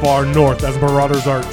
[0.00, 1.46] far north as Marauder's Arch,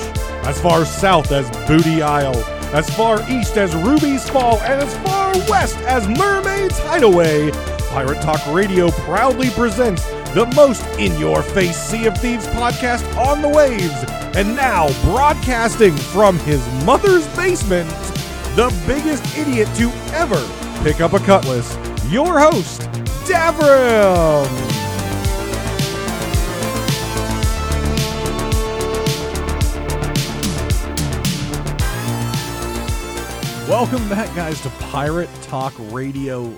[0.45, 2.35] as far south as Booty Isle,
[2.73, 7.51] as far east as Ruby's Fall, and as far west as Mermaid's Hideaway.
[7.89, 13.41] Pirate Talk Radio proudly presents the most in your face Sea of Thieves podcast on
[13.41, 14.03] the waves.
[14.35, 17.89] And now, broadcasting from his mother's basement,
[18.55, 20.45] the biggest idiot to ever
[20.83, 21.77] pick up a cutlass,
[22.09, 22.81] your host,
[23.25, 24.64] Davrim.
[33.77, 36.49] Welcome back, guys, to Pirate Talk Radio.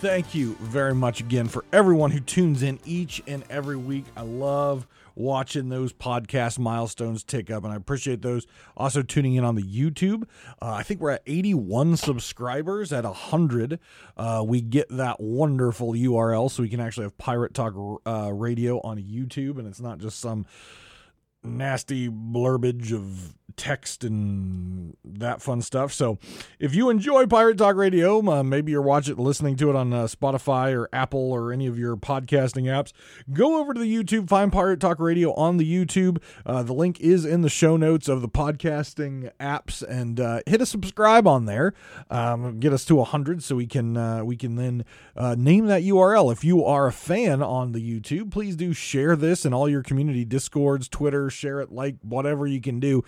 [0.00, 4.06] Thank you very much again for everyone who tunes in each and every week.
[4.16, 8.46] I love watching those podcast milestones tick up, and I appreciate those.
[8.78, 10.22] Also, tuning in on the YouTube.
[10.62, 12.94] Uh, I think we're at 81 subscribers.
[12.94, 13.78] At 100,
[14.16, 17.74] uh, we get that wonderful URL so we can actually have Pirate Talk
[18.06, 20.46] uh, Radio on YouTube, and it's not just some
[21.44, 25.92] nasty blurbage of text and that fun stuff.
[25.92, 26.18] So,
[26.58, 30.04] if you enjoy Pirate Talk Radio, uh, maybe you're watching, listening to it on uh,
[30.04, 32.92] Spotify or Apple or any of your podcasting apps,
[33.32, 36.18] go over to the YouTube, find Pirate Talk Radio on the YouTube.
[36.44, 40.60] Uh, the link is in the show notes of the podcasting apps, and uh, hit
[40.60, 41.74] a subscribe on there.
[42.10, 44.84] Um, get us to hundred so we can uh, we can then
[45.16, 46.32] uh, name that URL.
[46.32, 49.82] If you are a fan on the YouTube, please do share this in all your
[49.82, 53.04] community discords, Twitter, share it, like whatever you can do.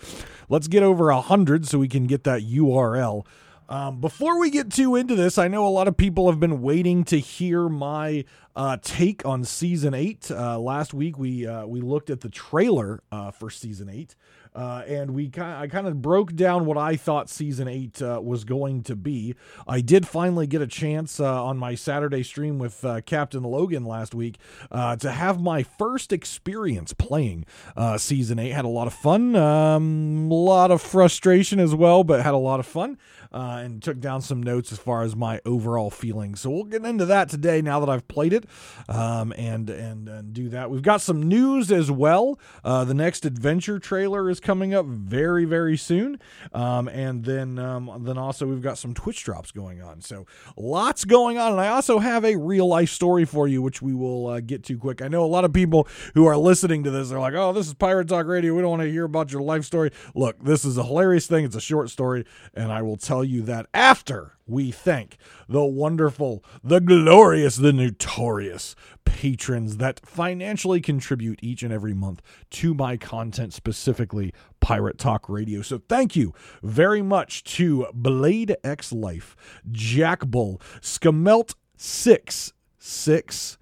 [0.49, 3.25] Let's get over a hundred so we can get that URL.
[3.67, 6.61] Um, before we get too into this, I know a lot of people have been
[6.61, 10.29] waiting to hear my uh, take on season eight.
[10.29, 14.15] Uh, last week we uh, we looked at the trailer uh, for season eight.
[14.55, 18.21] Uh, and we kind I kind of broke down what I thought season eight uh,
[18.23, 19.35] was going to be.
[19.67, 23.83] I did finally get a chance uh, on my Saturday stream with uh, Captain Logan
[23.83, 24.37] last week
[24.71, 27.45] uh, to have my first experience playing
[27.75, 28.53] uh, season eight.
[28.53, 32.37] Had a lot of fun, um, a lot of frustration as well, but had a
[32.37, 32.97] lot of fun.
[33.31, 36.39] and took down some notes as far as my overall feelings.
[36.39, 37.61] So we'll get into that today.
[37.61, 38.45] Now that I've played it,
[38.87, 40.71] um, and, and and do that.
[40.71, 42.39] We've got some news as well.
[42.63, 46.19] the next adventure trailer is coming up very very soon.
[46.53, 50.01] Um, and then um, then also we've got some twitch drops going on.
[50.01, 50.25] So
[50.55, 51.51] lots going on.
[51.51, 54.63] And i also have a real life story for you which we will uh, get
[54.65, 55.01] to quick.
[55.01, 57.67] I know a lot of people who are listening to this they're like oh this
[57.67, 58.53] is pirate talk radio.
[58.53, 59.91] We don't want to hear about your life story.
[60.13, 61.43] Look this is a hilarious thing.
[61.43, 65.17] It's a short story and i will tell you that after we thank
[65.49, 72.73] the wonderful, the glorious, the notorious patrons that financially contribute each and every month to
[72.73, 75.61] my content, specifically Pirate Talk Radio.
[75.61, 79.35] So thank you very much to Blade X Life,
[79.71, 83.57] Jack Bull, Skamelt six six six.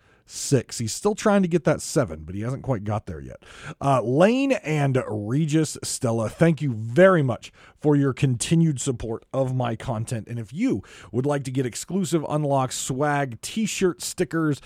[0.79, 3.43] He's still trying to get that seven, but he hasn't quite got there yet.
[3.79, 9.75] Uh, Lane and Regis Stella, thank you very much for your continued support of my
[9.75, 10.27] content.
[10.27, 14.59] And if you would like to get exclusive unlock swag, t shirt, stickers,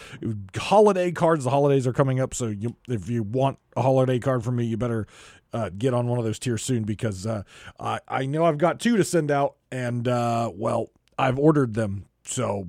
[0.55, 2.33] holiday cards, the holidays are coming up.
[2.33, 5.07] So you, if you want a holiday card from me, you better.
[5.53, 7.41] Uh, get on one of those tiers soon because uh,
[7.79, 12.05] I, I know I've got two to send out, and uh, well, I've ordered them.
[12.25, 12.67] So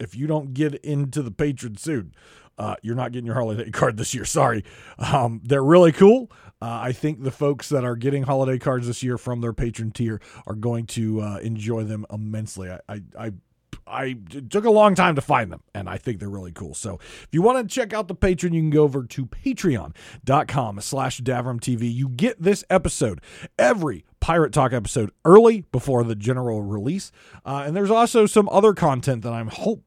[0.00, 2.14] if you don't get into the patron soon,
[2.58, 4.24] uh, you're not getting your holiday card this year.
[4.24, 4.64] Sorry.
[4.98, 6.30] Um, they're really cool.
[6.62, 9.90] Uh, I think the folks that are getting holiday cards this year from their patron
[9.90, 12.70] tier are going to uh, enjoy them immensely.
[12.70, 13.32] I, I, I
[13.88, 14.16] I
[14.50, 16.74] took a long time to find them, and I think they're really cool.
[16.74, 20.80] So if you want to check out the patron, you can go over to patreon.com
[20.80, 21.94] slash TV.
[21.94, 23.20] You get this episode
[23.58, 27.12] every Pirate Talk episode early before the general release.
[27.44, 29.84] Uh, and there's also some other content that I'm hope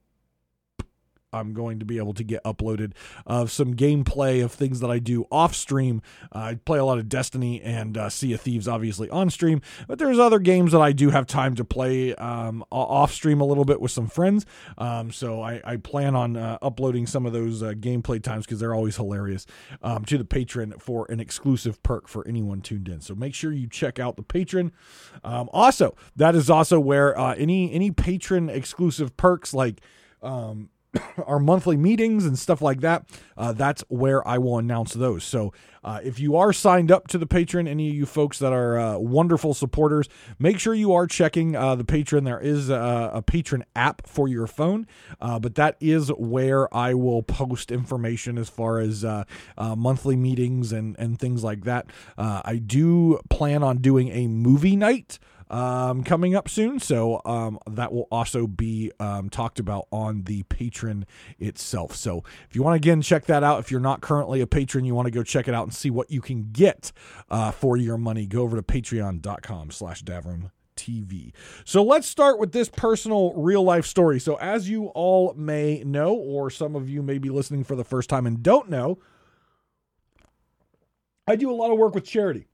[1.32, 2.94] I'm going to be able to get uploaded
[3.26, 6.02] of some gameplay of things that I do off stream.
[6.34, 9.62] Uh, I play a lot of Destiny and uh, Sea of Thieves, obviously on stream,
[9.88, 13.46] but there's other games that I do have time to play um, off stream a
[13.46, 14.46] little bit with some friends.
[14.78, 18.60] Um, so I, I, plan on uh, uploading some of those uh, gameplay times because
[18.60, 19.46] they're always hilarious
[19.82, 23.02] um, to the patron for an exclusive perk for anyone tuned in.
[23.02, 24.72] So make sure you check out the patron.
[25.24, 29.82] Um, also, that is also where uh, any any patron exclusive perks like
[30.22, 30.70] um,
[31.26, 33.06] our monthly meetings and stuff like that,
[33.38, 35.24] uh, that's where I will announce those.
[35.24, 35.54] So
[35.84, 38.78] uh, if you are signed up to the patron, any of you folks that are
[38.78, 42.24] uh, wonderful supporters, make sure you are checking uh, the patron.
[42.24, 44.88] There is a, a, patron app for your phone,
[45.22, 49.26] uh, but that is where I will post information as far as uh,
[49.58, 51.88] monthly meetings and, and things like that.
[52.18, 55.20] I do plan on doing a movie night
[55.50, 56.80] um, coming up soon.
[56.80, 61.06] So um, that will also be um, talked about on the patron
[61.40, 61.96] itself.
[61.96, 64.86] So if you want to again check that out, if you're not currently a patron,
[64.86, 66.92] you want to go check it out and see what you can get
[67.30, 71.34] uh, for your money, go over to patreon.com slash Davrim TV.
[71.66, 74.20] So let's start with this personal real life story.
[74.20, 77.84] So, as you all may know, or some of you may be listening for the
[77.84, 79.00] first time and don't know,
[81.28, 82.48] I do a lot of work with charity.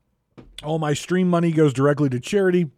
[0.64, 2.72] All my stream money goes directly to charity.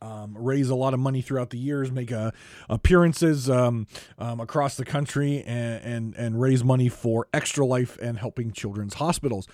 [0.00, 2.30] Um, raise a lot of money throughout the years, make uh,
[2.68, 3.86] appearances um,
[4.18, 8.94] um, across the country, and, and and raise money for Extra Life and helping children's
[8.94, 9.46] hospitals.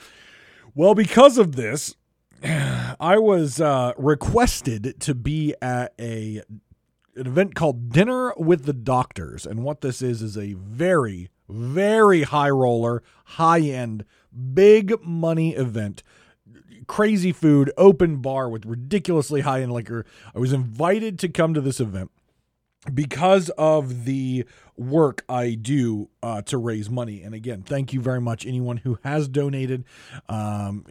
[0.75, 1.97] Well, because of this,
[2.43, 6.43] I was uh, requested to be at a
[7.17, 12.23] an event called Dinner with the Doctors, and what this is is a very very
[12.23, 14.05] high roller, high end,
[14.55, 16.03] big money event.
[16.89, 20.05] Crazy food, open bar with ridiculously high end liquor.
[20.35, 22.11] I was invited to come to this event
[22.93, 24.45] because of the
[24.79, 27.23] work I do uh, to raise money.
[27.23, 29.85] And again, thank you very much, anyone who has donated
[30.29, 30.85] um,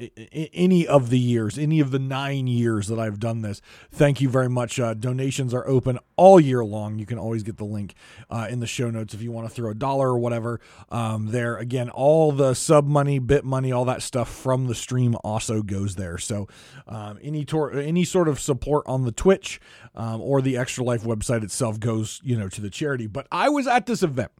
[0.54, 3.62] any of the years, any of the nine years that I've done this.
[3.92, 4.80] Thank you very much.
[4.80, 7.00] Uh, donations are open all year long.
[7.00, 7.94] You can always get the link
[8.30, 10.60] uh, in the show notes if you want to throw a dollar or whatever
[10.90, 11.57] um, there.
[11.57, 15.95] Again, all the sub money, bit money, all that stuff from the stream also goes
[15.95, 16.18] there.
[16.18, 16.48] So
[16.88, 19.60] um, any tor- any sort of support on the Twitch
[19.95, 23.07] um, or the Extra Life website itself goes, you know, to the charity.
[23.07, 24.31] But I was at this event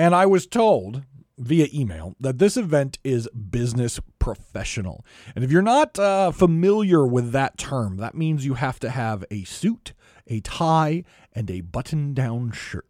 [0.00, 1.02] and I was told
[1.36, 5.04] via email that this event is business professional.
[5.34, 9.26] And if you're not uh, familiar with that term, that means you have to have
[9.30, 9.92] a suit,
[10.26, 11.04] a tie,
[11.34, 12.86] and a button down shirt.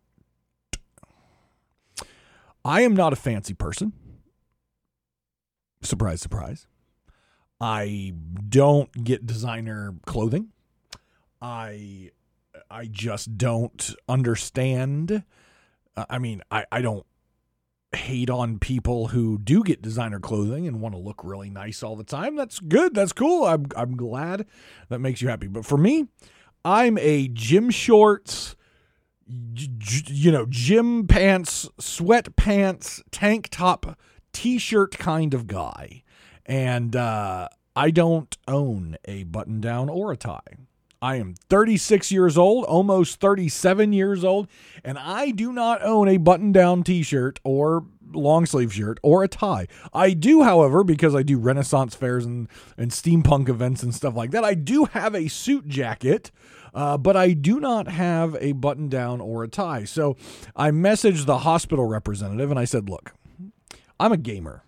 [2.64, 3.93] I am not a fancy person.
[5.82, 6.69] Surprise, surprise.
[7.61, 8.12] I
[8.49, 10.50] don't get designer clothing.
[11.43, 12.11] I
[12.70, 15.25] I just don't understand.
[15.97, 17.07] I mean, I, I don't
[17.93, 21.97] hate on people who do get designer clothing and want to look really nice all
[21.97, 22.37] the time.
[22.37, 22.95] That's good.
[22.95, 23.45] That's cool.
[23.45, 24.47] I'm I'm glad
[24.89, 25.49] that makes you happy.
[25.49, 26.07] But for me,
[26.65, 28.55] I'm a gym shorts,
[29.27, 33.99] you know, gym pants, sweatpants, tank top,
[34.33, 36.03] t-shirt kind of guy.
[36.47, 40.41] And uh, I don't own a button down or a tie.
[41.02, 44.49] I am 36 years old, almost 37 years old,
[44.85, 49.25] and I do not own a button down t shirt or long sleeve shirt or
[49.25, 49.67] a tie.
[49.94, 54.31] I do, however, because I do Renaissance fairs and, and steampunk events and stuff like
[54.32, 56.31] that, I do have a suit jacket.
[56.73, 59.82] Uh, but I do not have a button down or a tie.
[59.82, 60.17] So
[60.55, 63.12] I messaged the hospital representative and I said, Look,
[63.99, 64.62] I'm a gamer.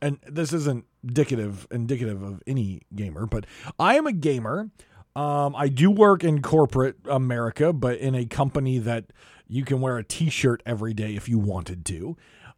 [0.00, 3.46] And this isn't indicative indicative of any gamer, but
[3.80, 4.70] I am a gamer.
[5.14, 9.12] Um, I do work in corporate America, but in a company that
[9.46, 12.16] you can wear a t shirt every day if you wanted to.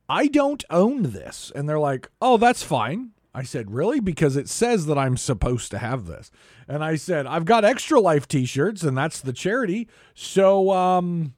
[0.09, 1.51] I don't own this.
[1.55, 3.11] And they're like, oh, that's fine.
[3.35, 3.99] I said, really?
[3.99, 6.31] Because it says that I'm supposed to have this.
[6.69, 9.89] And I said, I've got extra life t shirts, and that's the charity.
[10.15, 11.35] So um,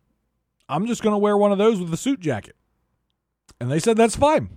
[0.69, 2.57] I'm just going to wear one of those with a suit jacket.
[3.59, 4.51] And they said, that's fine.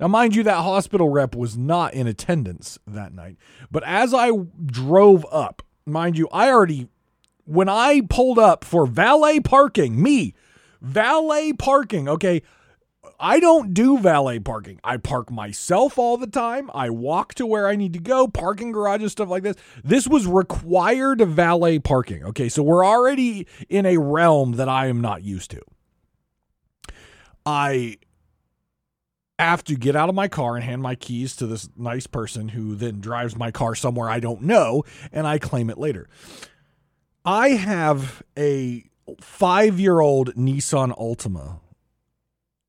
[0.00, 3.36] Now, mind you, that hospital rep was not in attendance that night.
[3.70, 4.30] But as I
[4.64, 6.88] drove up, mind you, I already,
[7.44, 10.34] when I pulled up for valet parking, me,
[10.80, 12.42] valet parking, okay,
[13.20, 14.78] I don't do valet parking.
[14.84, 16.70] I park myself all the time.
[16.72, 19.56] I walk to where I need to go, parking garages, stuff like this.
[19.82, 22.22] This was required valet parking.
[22.24, 25.62] Okay, so we're already in a realm that I am not used to.
[27.44, 27.96] I
[29.38, 32.48] have to get out of my car and hand my keys to this nice person
[32.48, 36.08] who then drives my car somewhere I don't know and I claim it later.
[37.24, 38.84] I have a
[39.20, 41.60] five year old Nissan Altima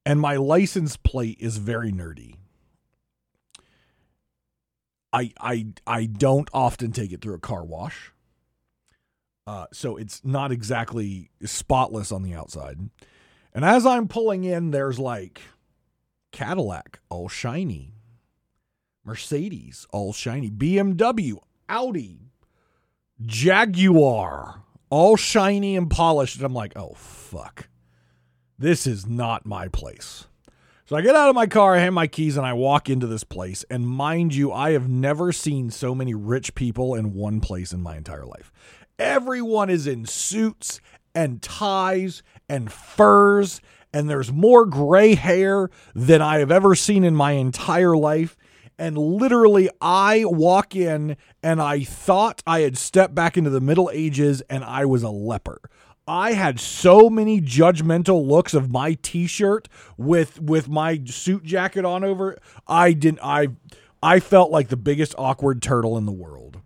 [0.05, 2.35] and my license plate is very nerdy.
[5.11, 8.11] I I I don't often take it through a car wash.
[9.47, 12.77] Uh, so it's not exactly spotless on the outside.
[13.51, 15.41] And as I'm pulling in, there's like
[16.31, 17.93] Cadillac, all shiny.
[19.03, 20.51] Mercedes, all shiny.
[20.51, 22.31] BMW, Audi,
[23.25, 26.38] Jaguar, all shiny and polished.
[26.38, 27.69] And I'm like, oh, fuck.
[28.57, 30.25] This is not my place.
[30.86, 33.05] So I get out of my car, I hand my keys, and I walk into
[33.05, 33.63] this place.
[33.69, 37.81] And mind you, I have never seen so many rich people in one place in
[37.81, 38.51] my entire life.
[38.98, 40.81] Everyone is in suits
[41.13, 43.62] and ties and furs
[43.93, 48.36] and there's more gray hair than I have ever seen in my entire life.
[48.77, 53.89] and literally I walk in and I thought I had stepped back into the Middle
[53.93, 55.60] Ages and I was a leper.
[56.08, 59.67] I had so many judgmental looks of my t-shirt
[59.98, 62.38] with with my suit jacket on over.
[62.67, 63.50] I didn't I
[64.01, 66.62] I felt like the biggest awkward turtle in the world.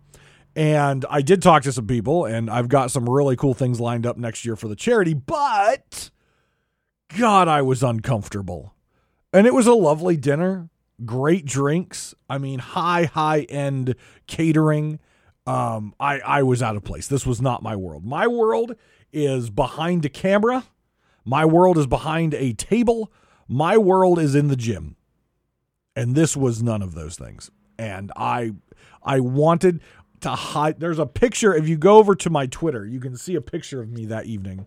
[0.56, 4.06] And I did talk to some people and I've got some really cool things lined
[4.06, 6.10] up next year for the charity, but
[7.08, 8.74] god, I was uncomfortable.
[9.32, 10.70] And it was a lovely dinner,
[11.04, 12.14] great drinks.
[12.28, 13.94] I mean, high high end
[14.26, 15.00] catering.
[15.46, 17.06] Um I I was out of place.
[17.08, 18.04] This was not my world.
[18.04, 18.76] My world
[19.12, 20.64] is behind a camera.
[21.24, 23.12] My world is behind a table.
[23.48, 24.96] My world is in the gym.
[25.96, 27.50] And this was none of those things.
[27.78, 28.52] And I
[29.02, 29.80] I wanted
[30.24, 33.34] to hide there's a picture if you go over to my Twitter, you can see
[33.34, 34.66] a picture of me that evening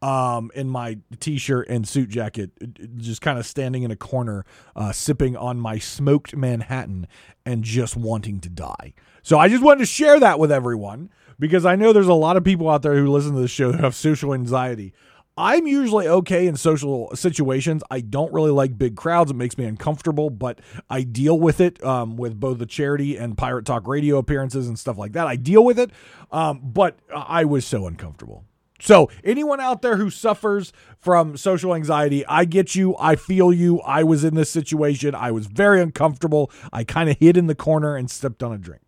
[0.00, 2.50] um in my t-shirt and suit jacket
[2.98, 4.44] just kind of standing in a corner
[4.76, 7.06] uh sipping on my smoked Manhattan
[7.44, 8.92] and just wanting to die.
[9.22, 12.36] So I just wanted to share that with everyone because I know there's a lot
[12.36, 14.92] of people out there who listen to the show who have social anxiety.
[15.38, 17.84] I'm usually okay in social situations.
[17.92, 19.30] I don't really like big crowds.
[19.30, 20.58] It makes me uncomfortable, but
[20.90, 24.76] I deal with it um, with both the charity and Pirate Talk radio appearances and
[24.76, 25.28] stuff like that.
[25.28, 25.92] I deal with it,
[26.32, 28.44] um, but I was so uncomfortable.
[28.80, 32.96] So, anyone out there who suffers from social anxiety, I get you.
[32.98, 33.80] I feel you.
[33.82, 35.14] I was in this situation.
[35.14, 36.50] I was very uncomfortable.
[36.72, 38.82] I kind of hid in the corner and sipped on a drink.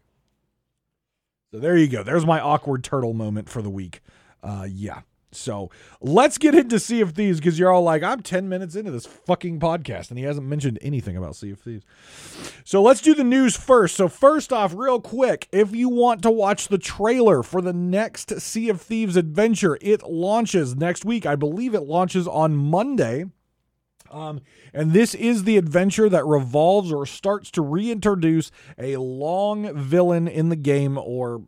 [1.52, 2.02] So there you go.
[2.02, 4.00] There's my awkward turtle moment for the week.
[4.42, 5.02] Uh, yeah.
[5.32, 5.70] So
[6.00, 9.06] let's get into Sea of Thieves because you're all like, I'm 10 minutes into this
[9.06, 11.84] fucking podcast and he hasn't mentioned anything about Sea of Thieves.
[12.64, 13.94] So let's do the news first.
[13.94, 18.40] So, first off, real quick, if you want to watch the trailer for the next
[18.40, 21.26] Sea of Thieves adventure, it launches next week.
[21.26, 23.26] I believe it launches on Monday.
[24.10, 24.40] Um,
[24.74, 30.48] and this is the adventure that revolves or starts to reintroduce a long villain in
[30.48, 31.42] the game or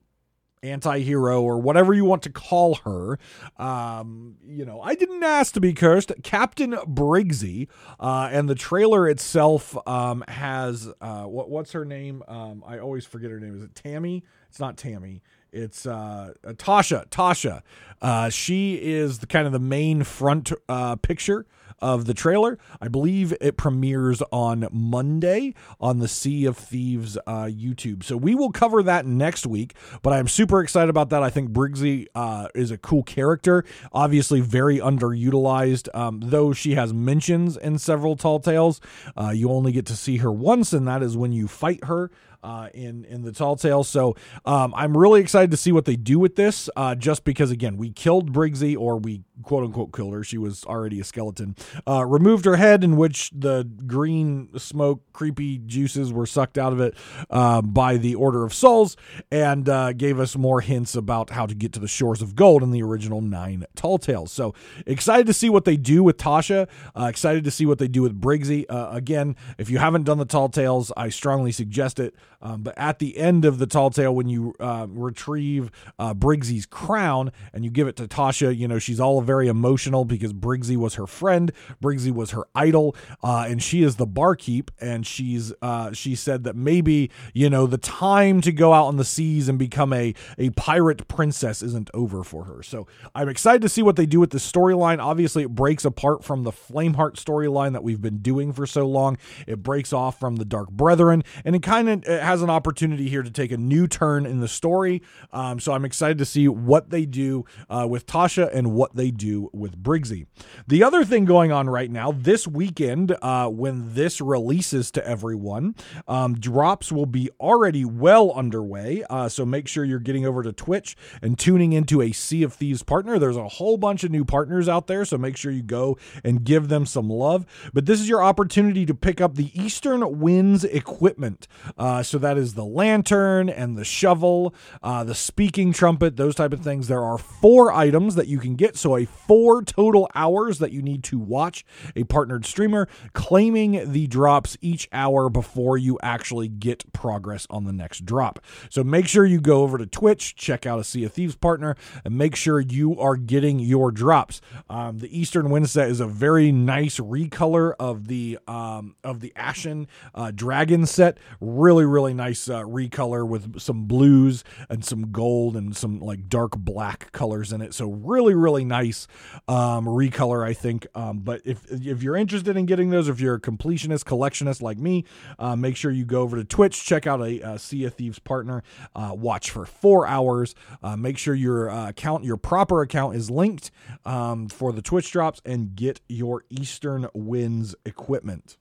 [0.63, 3.19] anti-hero or whatever you want to call her.
[3.57, 6.13] Um, you know i didn't ask to be cursed.
[6.23, 12.23] Captain briggsy uh, and the trailer itself um, has uh, what, what's her name?
[12.29, 13.57] Um, i always forget her name.
[13.57, 14.25] Is it tammy?
[14.49, 17.63] It's not tammy it's uh, tasha tasha
[18.03, 21.47] uh, she is the kind of the main front uh, picture
[21.83, 22.59] of the trailer.
[22.81, 28.05] I believe it premieres on Monday on the Sea of Thieves uh, YouTube.
[28.05, 31.23] So we will cover that next week, but I'm super excited about that.
[31.23, 36.95] I think Briggsy uh, is a cool character, obviously very underutilized, um, though she has
[36.95, 38.81] mentions in several Tall Tales.
[39.17, 42.11] Uh, you only get to see her once, and that is when you fight her
[42.43, 43.89] uh, in in the Tall Tales.
[43.89, 46.69] So um, I'm really excited to see what they do with this.
[46.77, 50.25] Uh, just because again, we killed Briggsy, or we quote unquote killed her.
[50.25, 51.57] She was already a skeleton.
[51.87, 56.81] Uh, removed her head, in which the green smoke, creepy juices were sucked out of
[56.81, 56.97] it
[57.31, 58.97] uh, by the Order of Souls,
[59.31, 62.63] and uh, gave us more hints about how to get to the shores of gold
[62.63, 64.33] in the original nine Tall Tales.
[64.33, 64.55] So
[64.87, 66.69] excited to see what they do with Tasha.
[66.99, 68.65] Uh, excited to see what they do with Briggsy.
[68.69, 72.15] again, if you haven't done the Tall Tales, I strongly suggest it.
[72.43, 76.67] Um, but at the end of the tall tale, when you uh, retrieve uh, Briggsy's
[76.67, 80.77] crown and you give it to Tasha, you know, she's all very emotional because Briggsy
[80.77, 84.71] was her friend, Briggsy was her idol, uh, and she is the barkeep.
[84.81, 88.97] And she's uh, she said that maybe, you know, the time to go out on
[88.97, 92.63] the seas and become a, a pirate princess isn't over for her.
[92.63, 94.99] So I'm excited to see what they do with this storyline.
[94.99, 99.17] Obviously, it breaks apart from the Flameheart storyline that we've been doing for so long.
[99.47, 103.23] It breaks off from the Dark Brethren, and it kind of has an opportunity here
[103.23, 105.03] to take a new turn in the story.
[105.35, 109.11] Um, so I'm excited to see what they do uh, with Tasha and what they
[109.11, 110.27] do with Briggsy.
[110.67, 115.75] The other thing going on right now, this weekend, uh, when this releases to everyone,
[116.09, 119.05] um, drops will be already well underway.
[119.11, 122.55] Uh, so make sure you're getting over to Twitch and tuning into a Sea of
[122.55, 123.19] Thieves partner.
[123.19, 126.45] There's a whole bunch of new partners out there, so make sure you go and
[126.45, 127.45] give them some love.
[127.75, 131.47] But this is your opportunity to pick up the Eastern Winds equipment.
[131.77, 136.53] Uh, so that is the lantern and the shovel, uh, the speaking trumpet, those type
[136.53, 136.89] of things.
[136.89, 138.77] There are four items that you can get.
[138.77, 141.65] So a four total hours that you need to watch
[141.95, 147.73] a partnered streamer claiming the drops each hour before you actually get progress on the
[147.73, 148.41] next drop.
[148.71, 151.77] So make sure you go over to Twitch, check out a Sea of Thieves partner,
[152.05, 154.41] and make sure you are getting your drops.
[154.71, 159.33] Um, the Eastern Wind set is a very nice recolor of the um, of the
[159.37, 161.19] Ashen uh, Dragon set.
[161.41, 166.29] Really, really really nice uh, recolor with some blues and some gold and some like
[166.29, 167.75] dark black colors in it.
[167.75, 169.07] So really, really nice
[169.49, 170.87] um, recolor, I think.
[170.95, 174.79] Um, but if if you're interested in getting those, if you're a completionist, collectionist like
[174.79, 175.05] me,
[175.39, 178.19] uh, make sure you go over to Twitch, check out a, a Sea of Thieves
[178.19, 178.63] partner,
[178.95, 180.55] uh, watch for four hours.
[180.83, 183.71] Uh, make sure your uh, account, your proper account, is linked
[184.05, 188.57] um, for the Twitch drops, and get your Eastern Winds equipment.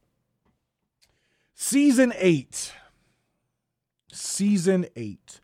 [1.53, 2.73] Season eight.
[4.11, 5.41] Season eight.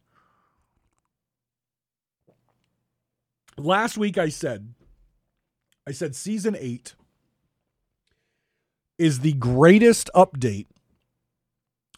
[3.57, 4.73] Last week I said
[5.87, 6.95] I said season eight
[8.97, 10.67] is the greatest update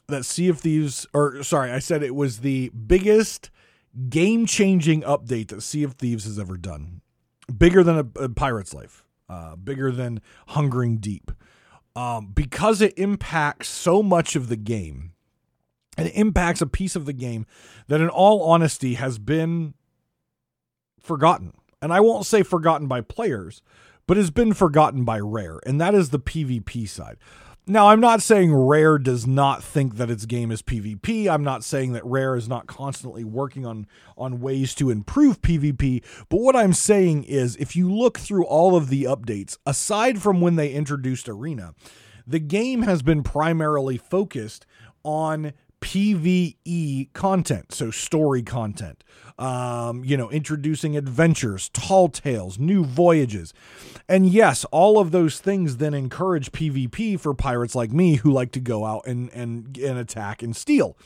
[0.07, 3.49] that Sea of Thieves, or sorry, I said it was the biggest
[4.09, 7.01] game changing update that Sea of Thieves has ever done.
[7.55, 11.31] Bigger than a, a Pirate's Life, uh, bigger than Hungering Deep,
[11.95, 15.13] um, because it impacts so much of the game.
[16.07, 17.45] It impacts a piece of the game
[17.87, 19.73] that, in all honesty, has been
[20.99, 23.61] forgotten and I won't say forgotten by players,
[24.07, 27.17] but has been forgotten by Rare, and that is the PvP side.
[27.67, 31.29] Now, I'm not saying Rare does not think that its game is PvP.
[31.29, 33.85] I'm not saying that Rare is not constantly working on
[34.17, 38.75] on ways to improve PvP, but what I'm saying is if you look through all
[38.75, 41.75] of the updates, aside from when they introduced Arena,
[42.25, 44.65] the game has been primarily focused
[45.03, 49.03] on PvE content, so story content,
[49.37, 53.53] um, you know, introducing adventures, tall tales, new voyages.
[54.07, 58.51] And yes, all of those things then encourage PvP for pirates like me who like
[58.53, 60.97] to go out and, and, and attack and steal.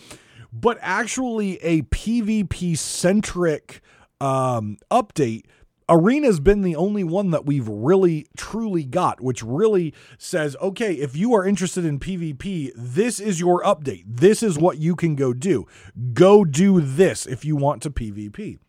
[0.52, 3.82] But actually, a PvP centric
[4.22, 5.46] um, update
[5.90, 11.16] Arena's been the only one that we've really truly got, which really says, okay, if
[11.16, 14.04] you are interested in PvP, this is your update.
[14.08, 15.68] This is what you can go do.
[16.14, 18.60] Go do this if you want to PvP.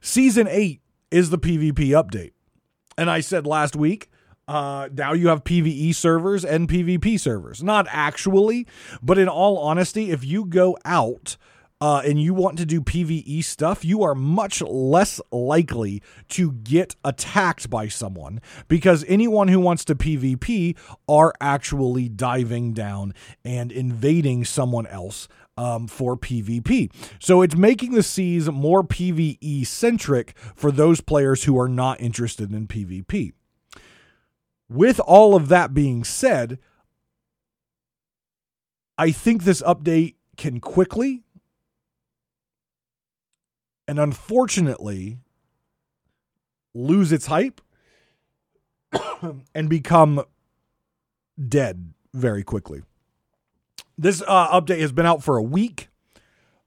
[0.00, 0.80] Season 8
[1.10, 2.32] is the PvP update.
[2.96, 4.10] And I said last week,
[4.48, 7.62] uh, now you have PvE servers and PvP servers.
[7.62, 8.66] Not actually,
[9.02, 11.36] but in all honesty, if you go out
[11.82, 16.94] uh, and you want to do PVE stuff, you are much less likely to get
[17.04, 23.12] attacked by someone because anyone who wants to PvP are actually diving down
[23.44, 26.88] and invading someone else um, for PvP.
[27.18, 32.52] So it's making the seas more PvE centric for those players who are not interested
[32.52, 33.32] in PvP.
[34.68, 36.60] With all of that being said,
[38.96, 41.24] I think this update can quickly
[43.92, 45.18] and unfortunately
[46.72, 47.60] lose its hype
[49.54, 50.24] and become
[51.46, 52.80] dead very quickly.
[53.98, 55.90] This uh, update has been out for a week.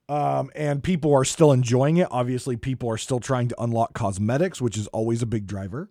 [0.07, 2.07] Um, and people are still enjoying it.
[2.11, 5.89] Obviously, people are still trying to unlock cosmetics, which is always a big driver.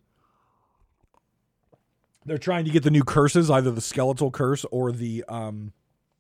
[2.25, 5.73] They're trying to get the new curses, either the skeletal curse or the um,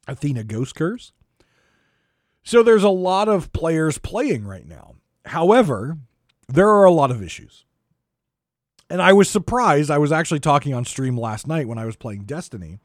[0.08, 1.12] Athena ghost curse.
[2.42, 4.96] So there's a lot of players playing right now.
[5.26, 5.98] However,
[6.48, 7.64] there are a lot of issues.
[8.90, 9.90] And I was surprised.
[9.90, 12.78] I was actually talking on stream last night when I was playing Destiny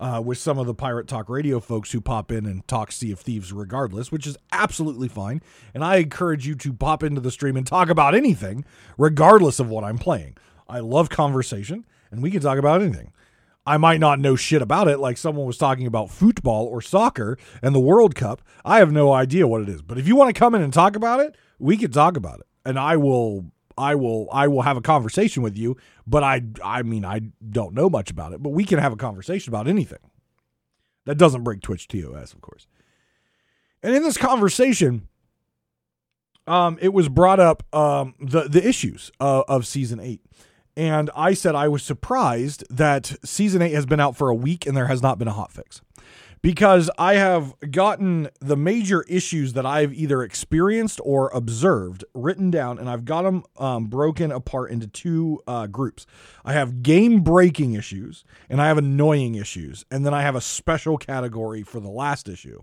[0.00, 3.12] uh, with some of the Pirate Talk Radio folks who pop in and talk Sea
[3.12, 5.40] of Thieves regardless, which is absolutely fine.
[5.72, 8.64] And I encourage you to pop into the stream and talk about anything,
[8.98, 10.36] regardless of what I'm playing.
[10.68, 13.12] I love conversation, and we can talk about anything.
[13.66, 17.38] I might not know shit about it, like someone was talking about football or soccer
[17.62, 18.42] and the World Cup.
[18.64, 19.80] I have no idea what it is.
[19.80, 22.40] But if you want to come in and talk about it, we can talk about
[22.40, 22.46] it.
[22.64, 23.46] And I will
[23.76, 27.74] I will I will have a conversation with you, but I I mean I don't
[27.74, 29.98] know much about it, but we can have a conversation about anything.
[31.06, 32.66] That doesn't break Twitch TOS, of course.
[33.82, 35.08] And in this conversation,
[36.46, 40.20] um, it was brought up um, the the issues uh, of season eight.
[40.76, 44.66] And I said I was surprised that season eight has been out for a week
[44.66, 45.80] and there has not been a hot fix.
[46.42, 52.78] Because I have gotten the major issues that I've either experienced or observed written down,
[52.78, 56.04] and I've got them um, broken apart into two uh, groups.
[56.44, 60.42] I have game breaking issues, and I have annoying issues, and then I have a
[60.42, 62.60] special category for the last issue.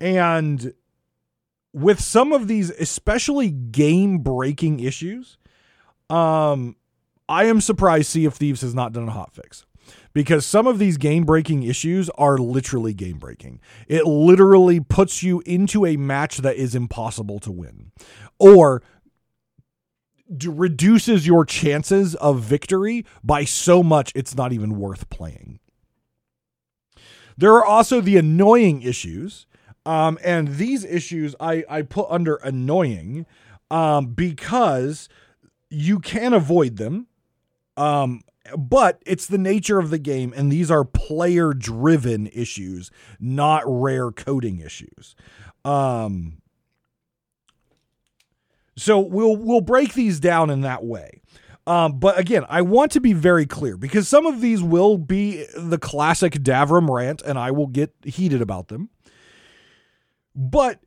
[0.00, 0.74] And
[1.72, 5.38] with some of these, especially game breaking issues,
[6.08, 6.74] um,
[7.30, 9.64] I am surprised Sea of Thieves has not done a hotfix
[10.12, 13.60] because some of these game breaking issues are literally game breaking.
[13.86, 17.92] It literally puts you into a match that is impossible to win
[18.40, 18.82] or
[20.44, 25.60] reduces your chances of victory by so much it's not even worth playing.
[27.36, 29.46] There are also the annoying issues.
[29.86, 33.24] Um, and these issues I, I put under annoying
[33.70, 35.08] um, because
[35.70, 37.06] you can avoid them
[37.80, 38.20] um,
[38.58, 44.10] but it's the nature of the game, and these are player driven issues, not rare
[44.10, 45.16] coding issues.
[45.64, 46.42] Um,
[48.76, 51.22] so we'll we'll break these down in that way.
[51.66, 55.46] Um, but again, I want to be very clear because some of these will be
[55.56, 58.90] the classic Davrim rant, and I will get heated about them.
[60.34, 60.80] But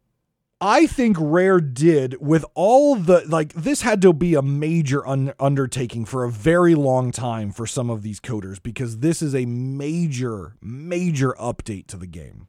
[0.62, 5.34] I think Rare did with all the like this had to be a major un-
[5.40, 9.46] undertaking for a very long time for some of these coders because this is a
[9.46, 12.48] major major update to the game.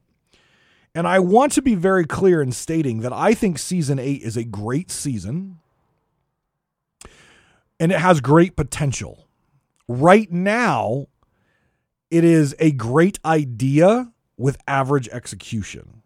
[0.95, 4.37] And I want to be very clear in stating that I think season 8 is
[4.37, 5.59] a great season
[7.81, 9.27] and it has great potential.
[9.89, 11.09] Right now,
[12.11, 16.03] it is a great idea with average execution.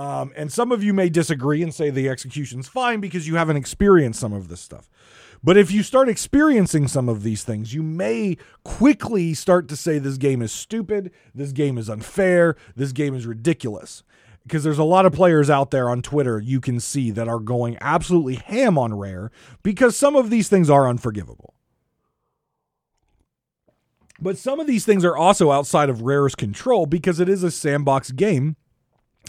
[0.00, 3.58] Um, and some of you may disagree and say the execution's fine because you haven't
[3.58, 4.88] experienced some of this stuff.
[5.44, 9.98] But if you start experiencing some of these things, you may quickly start to say
[9.98, 14.02] this game is stupid, this game is unfair, this game is ridiculous.
[14.42, 17.38] Because there's a lot of players out there on Twitter you can see that are
[17.38, 19.30] going absolutely ham on Rare
[19.62, 21.52] because some of these things are unforgivable.
[24.18, 27.50] But some of these things are also outside of Rare's control because it is a
[27.50, 28.56] sandbox game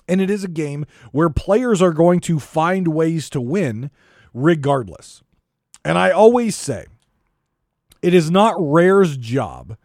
[0.07, 3.91] and it is a game where players are going to find ways to win
[4.33, 5.23] regardless.
[5.83, 6.85] And I always say
[8.01, 9.77] it is not Rare's job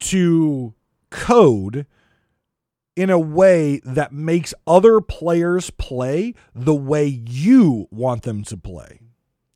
[0.00, 0.74] to
[1.10, 1.86] code
[2.96, 9.00] in a way that makes other players play the way you want them to play.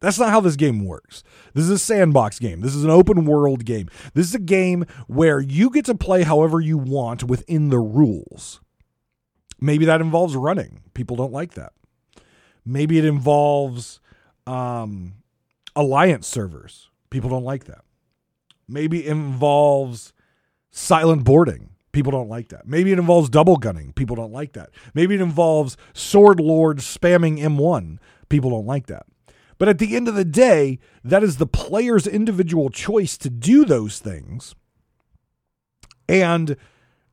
[0.01, 1.23] That's not how this game works.
[1.55, 2.61] This is a sandbox game.
[2.61, 3.88] This is an open world game.
[4.14, 8.61] This is a game where you get to play however you want within the rules.
[9.62, 10.81] Maybe that involves running.
[10.92, 11.72] People don't like that.
[12.66, 14.01] Maybe it involves
[14.44, 15.14] um,
[15.77, 16.90] alliance servers.
[17.11, 17.85] People don't like that.
[18.66, 20.12] Maybe it involves
[20.72, 21.70] silent boarding.
[21.92, 22.66] People don't like that.
[22.66, 23.92] Maybe it involves double gunning.
[23.92, 24.70] People don't like that.
[24.94, 27.98] Maybe it involves sword lords spamming M1.
[28.29, 29.07] People don't like that.
[29.59, 33.64] But at the end of the day, that is the player's individual choice to do
[33.64, 34.57] those things.
[36.09, 36.57] And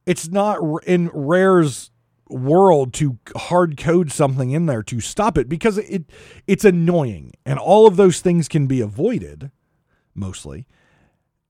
[0.07, 0.57] it's not
[0.87, 1.91] in Rare's
[2.29, 6.05] world to hard code something in there to stop it because it
[6.47, 9.51] it's annoying and all of those things can be avoided
[10.13, 10.67] mostly.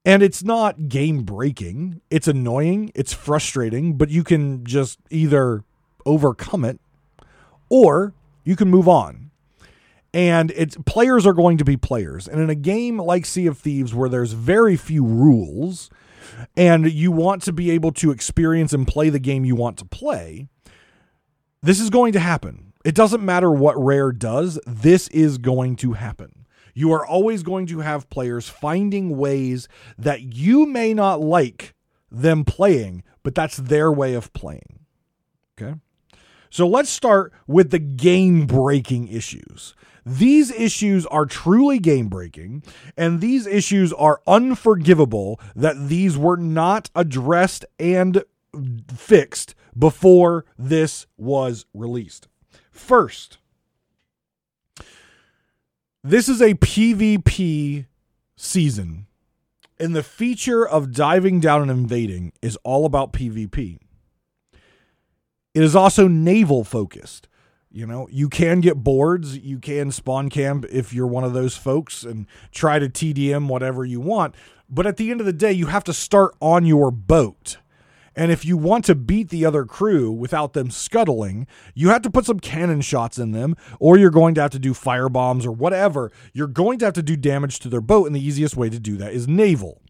[0.05, 2.01] And it's not game breaking.
[2.09, 2.91] It's annoying.
[2.95, 5.63] It's frustrating but you can just either
[6.05, 6.79] overcome it
[7.69, 8.13] or
[8.43, 9.31] you can move on.
[10.11, 12.27] And it's players are going to be players.
[12.27, 15.89] And in a game like sea of thieves where there's very few rules
[16.55, 19.85] and you want to be able to experience and play the game you want to
[19.85, 20.47] play
[21.61, 22.73] this is going to happen.
[22.85, 26.45] It doesn't matter what Rare does, this is going to happen.
[26.73, 29.67] You are always going to have players finding ways
[29.97, 31.75] that you may not like
[32.09, 34.79] them playing, but that's their way of playing.
[35.59, 35.75] Okay?
[36.49, 39.75] So let's start with the game breaking issues.
[40.05, 42.63] These issues are truly game breaking,
[42.97, 48.23] and these issues are unforgivable that these were not addressed and
[48.95, 52.27] fixed before this was released.
[52.71, 53.37] First,
[56.03, 57.85] this is a PvP
[58.35, 59.07] season,
[59.79, 63.79] and the feature of diving down and invading is all about PvP.
[65.53, 67.27] It is also naval focused.
[67.71, 71.55] You know, you can get boards, you can spawn camp if you're one of those
[71.55, 74.33] folks and try to TDM whatever you want.
[74.69, 77.57] But at the end of the day, you have to start on your boat.
[78.19, 82.09] And if you want to beat the other crew without them scuttling, you have to
[82.09, 85.45] put some cannon shots in them, or you're going to have to do fire bombs
[85.45, 86.11] or whatever.
[86.33, 88.77] You're going to have to do damage to their boat, and the easiest way to
[88.77, 89.81] do that is naval.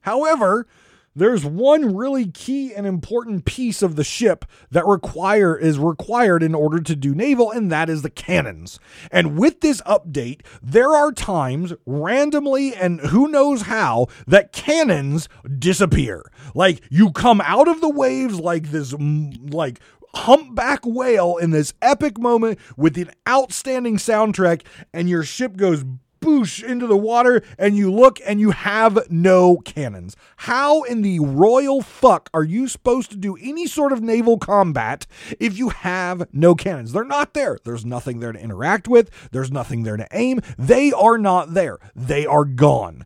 [0.00, 0.66] However,
[1.14, 6.54] there's one really key and important piece of the ship that require is required in
[6.54, 8.78] order to do naval and that is the cannons.
[9.10, 16.24] And with this update, there are times randomly and who knows how that cannons disappear.
[16.54, 19.80] Like you come out of the waves like this like
[20.14, 25.84] humpback whale in this epic moment with an outstanding soundtrack and your ship goes
[26.24, 30.16] boosh into the water and you look and you have no cannons.
[30.38, 35.06] How in the royal fuck are you supposed to do any sort of naval combat
[35.38, 36.92] if you have no cannons?
[36.92, 37.58] They're not there.
[37.64, 40.40] There's nothing there to interact with, there's nothing there to aim.
[40.58, 41.78] They are not there.
[41.94, 43.04] They are gone.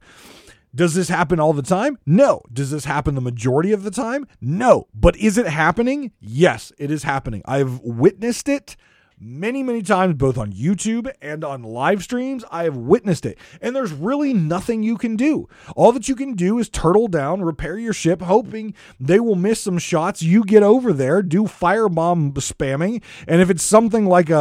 [0.74, 1.98] Does this happen all the time?
[2.06, 2.42] No.
[2.52, 4.28] Does this happen the majority of the time?
[4.40, 4.86] No.
[4.94, 6.12] But is it happening?
[6.20, 7.42] Yes, it is happening.
[7.46, 8.76] I've witnessed it
[9.20, 12.44] many, many times, both on YouTube and on live streams.
[12.50, 13.38] I have witnessed it.
[13.60, 15.48] And there's really nothing you can do.
[15.76, 19.60] All that you can do is turtle down, repair your ship, hoping they will miss
[19.60, 20.22] some shots.
[20.22, 23.02] You get over there, do firebomb spamming.
[23.26, 24.36] And if it's something like a,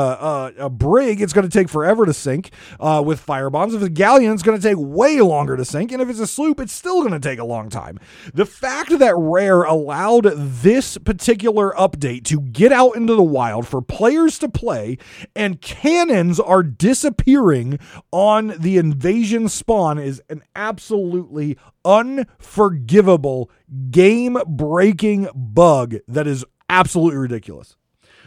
[0.58, 3.70] a, a brig, it's going to take forever to sink uh, with firebombs.
[3.70, 5.92] If it's a galleon, it's going to take way longer to sink.
[5.92, 8.00] And if it's a sloop, it's still going to take a long time.
[8.34, 13.82] The fact that Rare allowed this particular update to get out into the wild for
[13.82, 14.67] players to play,
[15.36, 17.80] and cannons are disappearing
[18.12, 23.50] on the invasion spawn is an absolutely unforgivable,
[23.90, 27.76] game breaking bug that is absolutely ridiculous.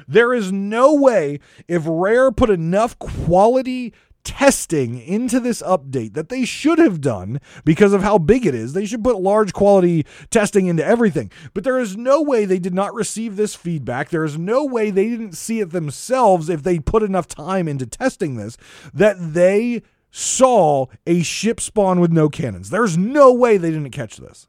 [0.09, 3.93] There is no way if Rare put enough quality
[4.25, 8.73] testing into this update that they should have done because of how big it is.
[8.73, 11.31] They should put large quality testing into everything.
[11.55, 14.11] But there is no way they did not receive this feedback.
[14.11, 17.87] There is no way they didn't see it themselves if they put enough time into
[17.87, 18.57] testing this
[18.93, 22.71] that they saw a ship spawn with no cannons.
[22.71, 24.49] There's no way they didn't catch this.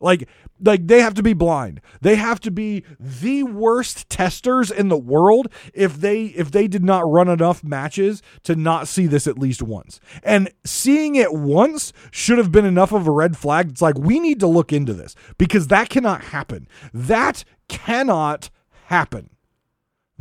[0.00, 0.28] Like
[0.62, 1.80] like they have to be blind.
[2.00, 6.84] They have to be the worst testers in the world if they if they did
[6.84, 10.00] not run enough matches to not see this at least once.
[10.22, 13.70] And seeing it once should have been enough of a red flag.
[13.70, 16.68] It's like we need to look into this because that cannot happen.
[16.92, 18.50] That cannot
[18.86, 19.30] happen.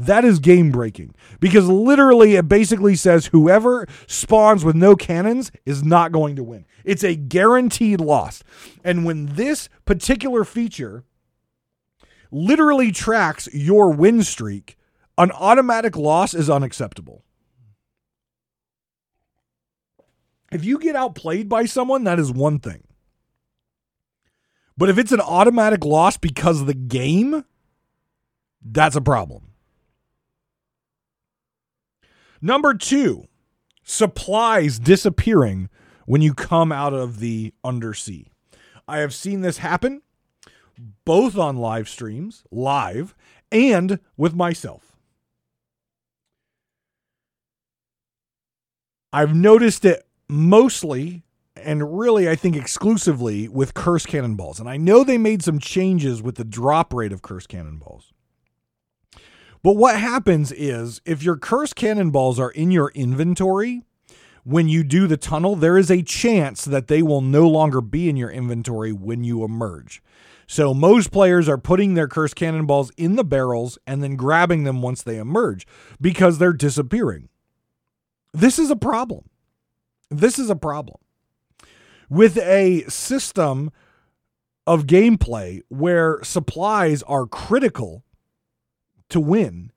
[0.05, 5.83] That is game breaking because literally it basically says whoever spawns with no cannons is
[5.83, 6.65] not going to win.
[6.83, 8.43] It's a guaranteed loss.
[8.83, 11.03] And when this particular feature
[12.31, 14.75] literally tracks your win streak,
[15.17, 17.23] an automatic loss is unacceptable.
[20.51, 22.83] If you get outplayed by someone, that is one thing.
[24.75, 27.45] But if it's an automatic loss because of the game,
[28.63, 29.50] that's a problem.
[32.41, 33.25] Number two,
[33.83, 35.69] supplies disappearing
[36.05, 38.31] when you come out of the undersea.
[38.87, 40.01] I have seen this happen
[41.05, 43.13] both on live streams, live,
[43.51, 44.97] and with myself.
[49.13, 51.23] I've noticed it mostly
[51.55, 54.59] and really, I think exclusively with curse cannonballs.
[54.59, 58.13] And I know they made some changes with the drop rate of curse cannonballs.
[59.63, 63.83] But what happens is if your curse cannonballs are in your inventory
[64.43, 68.09] when you do the tunnel, there is a chance that they will no longer be
[68.09, 70.01] in your inventory when you emerge.
[70.47, 74.81] So most players are putting their curse cannonballs in the barrels and then grabbing them
[74.81, 75.67] once they emerge
[76.01, 77.29] because they're disappearing.
[78.33, 79.29] This is a problem.
[80.09, 80.97] This is a problem.
[82.09, 83.71] With a system
[84.67, 88.03] of gameplay where supplies are critical
[89.11, 89.71] to win.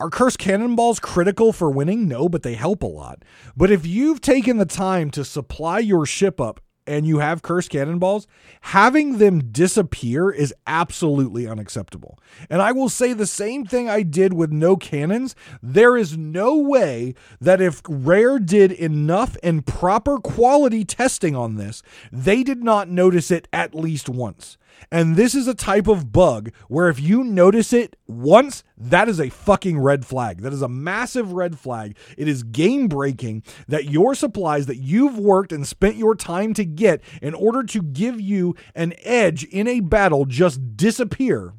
[0.00, 2.08] Are cursed cannonballs critical for winning?
[2.08, 3.24] No, but they help a lot.
[3.56, 7.70] But if you've taken the time to supply your ship up and you have cursed
[7.70, 8.26] cannonballs,
[8.62, 12.18] having them disappear is absolutely unacceptable.
[12.50, 15.36] And I will say the same thing I did with no cannons.
[15.62, 21.82] There is no way that if Rare did enough and proper quality testing on this,
[22.10, 24.58] they did not notice it at least once.
[24.90, 29.20] And this is a type of bug where if you notice it once, that is
[29.20, 30.42] a fucking red flag.
[30.42, 31.96] That is a massive red flag.
[32.18, 36.64] It is game breaking that your supplies that you've worked and spent your time to
[36.64, 41.54] get in order to give you an edge in a battle just disappear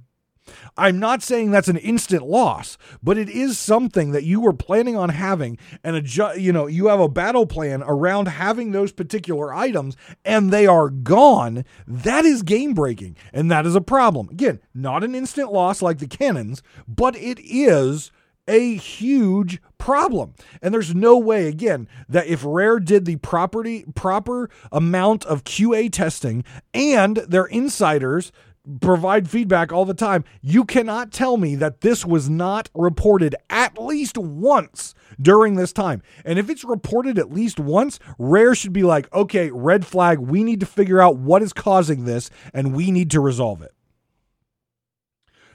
[0.77, 4.95] I'm not saying that's an instant loss, but it is something that you were planning
[4.95, 9.53] on having and adjust, you know, you have a battle plan around having those particular
[9.53, 11.65] items and they are gone.
[11.87, 14.29] That is game breaking and that is a problem.
[14.29, 18.11] Again, not an instant loss like the cannons, but it is
[18.47, 20.33] a huge problem.
[20.61, 25.91] And there's no way again that if Rare did the property proper amount of QA
[25.91, 28.31] testing and their insiders
[28.79, 30.23] provide feedback all the time.
[30.41, 36.01] You cannot tell me that this was not reported at least once during this time.
[36.23, 40.43] And if it's reported at least once, Rare should be like, okay, red flag, we
[40.43, 43.73] need to figure out what is causing this and we need to resolve it.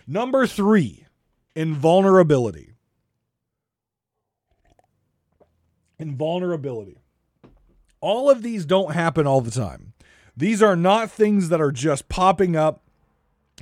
[0.06, 1.06] Number three,
[1.54, 2.74] invulnerability.
[5.98, 6.98] Invulnerability.
[8.00, 9.92] All of these don't happen all the time.
[10.36, 12.87] These are not things that are just popping up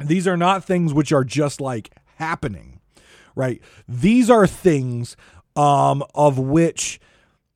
[0.03, 2.81] these are not things which are just like happening,
[3.35, 3.61] right?
[3.89, 5.17] These are things
[5.55, 7.01] um, of which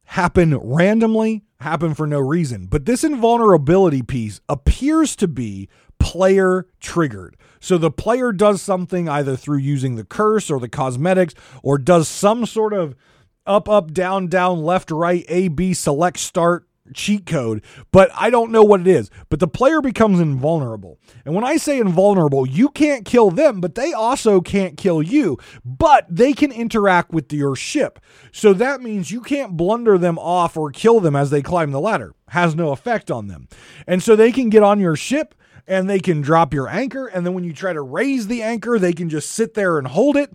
[0.04, 2.66] happen randomly, happen for no reason.
[2.66, 7.36] But this invulnerability piece appears to be player triggered.
[7.60, 12.08] So the player does something either through using the curse or the cosmetics or does
[12.08, 12.96] some sort of
[13.46, 18.50] up, up, down, down, left, right, A, B, select, start cheat code, but I don't
[18.50, 19.10] know what it is.
[19.28, 20.98] But the player becomes invulnerable.
[21.24, 25.38] And when I say invulnerable, you can't kill them, but they also can't kill you,
[25.64, 27.98] but they can interact with your ship.
[28.32, 31.80] So that means you can't blunder them off or kill them as they climb the
[31.80, 32.14] ladder.
[32.28, 33.48] Has no effect on them.
[33.86, 35.34] And so they can get on your ship
[35.70, 37.06] and they can drop your anchor.
[37.06, 39.86] And then when you try to raise the anchor, they can just sit there and
[39.86, 40.32] hold it.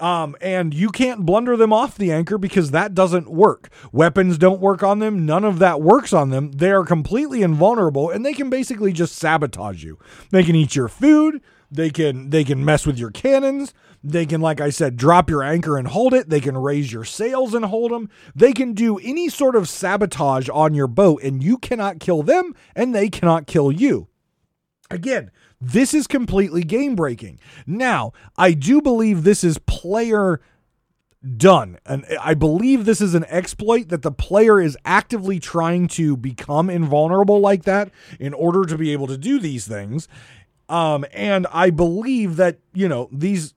[0.00, 3.68] Um, and you can't blunder them off the anchor because that doesn't work.
[3.92, 5.26] Weapons don't work on them.
[5.26, 6.52] None of that works on them.
[6.52, 9.98] They are completely invulnerable and they can basically just sabotage you.
[10.30, 11.42] They can eat your food.
[11.70, 13.74] They can they can mess with your cannons.
[14.02, 16.30] They can, like I said, drop your anchor and hold it.
[16.30, 18.08] They can raise your sails and hold them.
[18.34, 22.54] They can do any sort of sabotage on your boat, and you cannot kill them,
[22.76, 24.08] and they cannot kill you.
[24.90, 27.38] Again, this is completely game breaking.
[27.66, 30.40] Now, I do believe this is player
[31.36, 31.78] done.
[31.84, 36.70] And I believe this is an exploit that the player is actively trying to become
[36.70, 40.08] invulnerable like that in order to be able to do these things.
[40.68, 43.54] Um, and I believe that, you know, these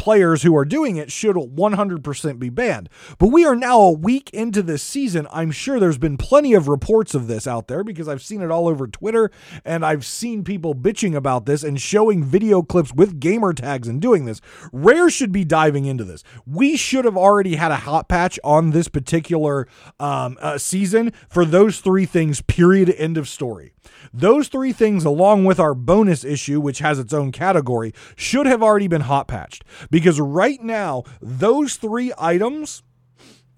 [0.00, 2.88] players who are doing it should 100% be banned.
[3.18, 5.28] But we are now a week into this season.
[5.30, 8.50] I'm sure there's been plenty of reports of this out there because I've seen it
[8.50, 9.30] all over Twitter
[9.62, 14.00] and I've seen people bitching about this and showing video clips with gamer tags and
[14.00, 14.40] doing this.
[14.72, 16.24] Rare should be diving into this.
[16.46, 21.44] We should have already had a hot patch on this particular um, uh, season for
[21.44, 23.74] those three things, period, end of story.
[24.12, 28.62] Those three things, along with our bonus issue, which has its own category, should have
[28.62, 29.64] already been hot patched.
[29.90, 32.82] Because right now, those three items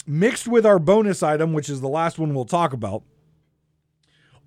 [0.07, 3.03] mixed with our bonus item, which is the last one we'll talk about,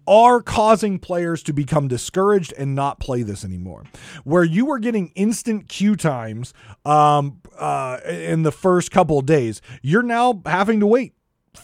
[0.07, 3.83] are causing players to become discouraged and not play this anymore.
[4.23, 6.53] Where you were getting instant queue times
[6.85, 11.13] um, uh, in the first couple of days, you're now having to wait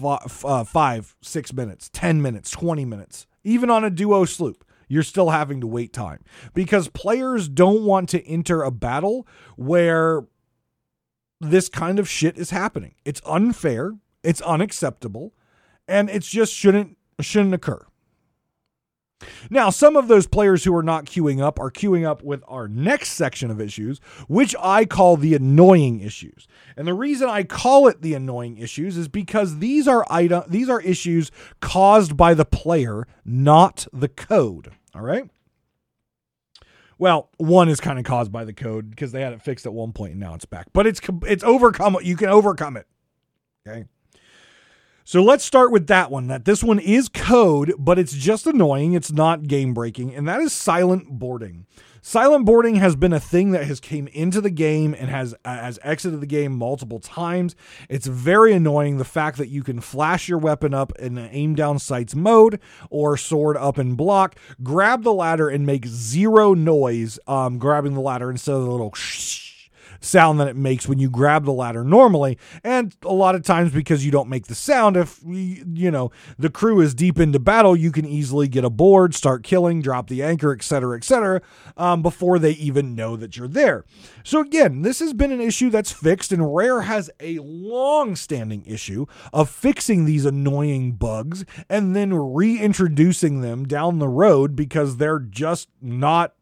[0.03, 5.29] uh, five, six minutes, 10 minutes, 20 minutes even on a duo sloop, you're still
[5.29, 6.23] having to wait time
[6.53, 9.25] because players don't want to enter a battle
[9.55, 10.25] where
[11.39, 12.95] this kind of shit is happening.
[13.05, 15.33] It's unfair, it's unacceptable,
[15.87, 17.85] and it just shouldn't shouldn't occur.
[19.49, 22.67] Now, some of those players who are not queuing up are queuing up with our
[22.67, 26.47] next section of issues, which I call the annoying issues.
[26.75, 30.69] And the reason I call it the annoying issues is because these are item these
[30.69, 34.71] are issues caused by the player, not the code.
[34.93, 35.29] All right?
[36.97, 39.73] Well, one is kind of caused by the code because they had it fixed at
[39.73, 40.67] one point and now it's back.
[40.71, 42.87] But it's it's overcome you can overcome it.
[43.67, 43.85] Okay?
[45.11, 46.27] So let's start with that one.
[46.27, 48.93] That this one is code, but it's just annoying.
[48.93, 51.65] It's not game breaking, and that is silent boarding.
[52.01, 55.53] Silent boarding has been a thing that has came into the game and has uh,
[55.53, 57.57] has exited the game multiple times.
[57.89, 61.79] It's very annoying the fact that you can flash your weapon up in aim down
[61.79, 67.57] sights mode or sword up and block, grab the ladder and make zero noise um,
[67.57, 69.50] grabbing the ladder instead of the little shh
[70.01, 72.37] sound that it makes when you grab the ladder normally.
[72.63, 76.49] And a lot of times, because you don't make the sound, if you know the
[76.49, 80.53] crew is deep into battle, you can easily get aboard, start killing, drop the anchor,
[80.53, 81.41] etc., etc.,
[81.77, 83.85] um, before they even know that you're there.
[84.23, 89.05] So again, this has been an issue that's fixed, and Rare has a long-standing issue
[89.31, 95.69] of fixing these annoying bugs and then reintroducing them down the road because they're just
[95.81, 96.33] not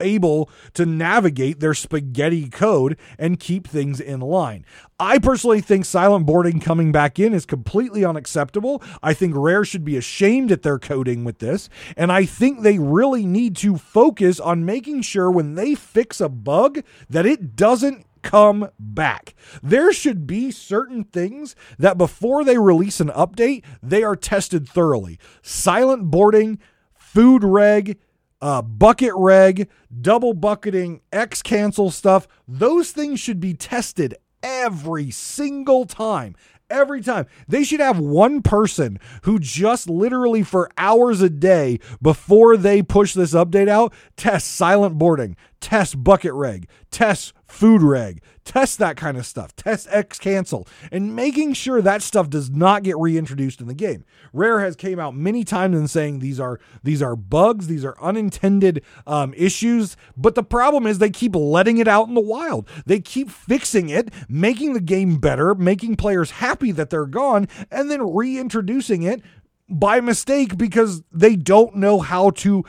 [0.00, 4.64] able to navigate their spaghetti code and keep things in line.
[4.98, 8.82] I personally think silent boarding coming back in is completely unacceptable.
[9.02, 11.68] I think Rare should be ashamed at their coding with this.
[11.96, 16.28] And I think they really need to focus on making sure when they fix a
[16.28, 19.34] bug that it doesn't come back.
[19.62, 25.18] There should be certain things that before they release an update, they are tested thoroughly.
[25.42, 26.58] Silent boarding,
[26.96, 27.98] food reg,
[28.40, 29.68] uh, bucket reg,
[30.00, 36.34] double bucketing, X cancel stuff, those things should be tested every single time.
[36.68, 37.26] Every time.
[37.46, 43.14] They should have one person who just literally for hours a day before they push
[43.14, 49.16] this update out, test silent boarding, test bucket reg, test food reg, test that kind
[49.16, 53.66] of stuff, test X cancel, and making sure that stuff does not get reintroduced in
[53.66, 54.04] the game.
[54.32, 58.00] Rare has came out many times and saying these are these are bugs, these are
[58.00, 62.68] unintended um, issues, but the problem is they keep letting it out in the wild.
[62.84, 67.90] They keep fixing it, making the game better, making players happy that they're gone, and
[67.90, 69.22] then reintroducing it
[69.68, 72.64] by mistake because they don't know how to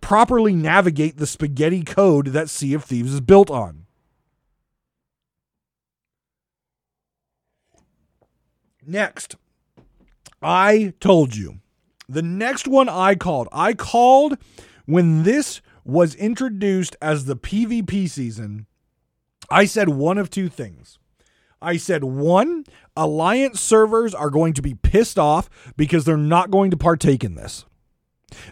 [0.00, 3.85] properly navigate the spaghetti code that Sea of Thieves is built on.
[8.86, 9.34] Next,
[10.40, 11.58] I told you.
[12.08, 13.48] The next one I called.
[13.50, 14.38] I called
[14.84, 18.66] when this was introduced as the PvP season.
[19.50, 21.00] I said one of two things.
[21.60, 22.64] I said, one,
[22.96, 27.34] Alliance servers are going to be pissed off because they're not going to partake in
[27.34, 27.64] this.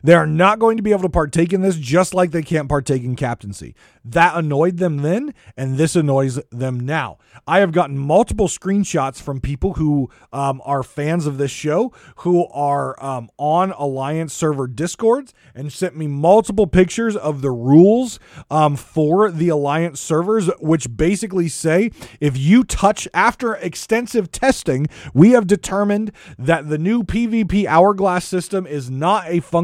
[0.05, 2.69] They are not going to be able to partake in this just like they can't
[2.69, 3.75] partake in captaincy.
[4.05, 7.19] That annoyed them then, and this annoys them now.
[7.47, 12.47] I have gotten multiple screenshots from people who um, are fans of this show who
[12.49, 18.21] are um, on Alliance server discords and sent me multiple pictures of the rules
[18.51, 25.31] um, for the Alliance servers, which basically say if you touch, after extensive testing, we
[25.31, 29.64] have determined that the new PvP hourglass system is not a function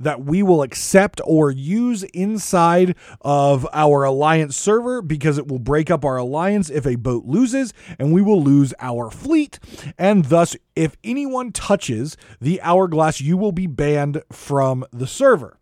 [0.00, 5.90] that we will accept or use inside of our alliance server because it will break
[5.90, 9.58] up our alliance if a boat loses and we will lose our fleet.
[9.98, 15.58] And thus, if anyone touches the hourglass, you will be banned from the server.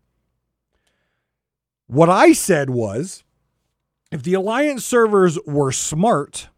[1.87, 3.25] What I said was
[4.11, 6.49] if the alliance servers were smart,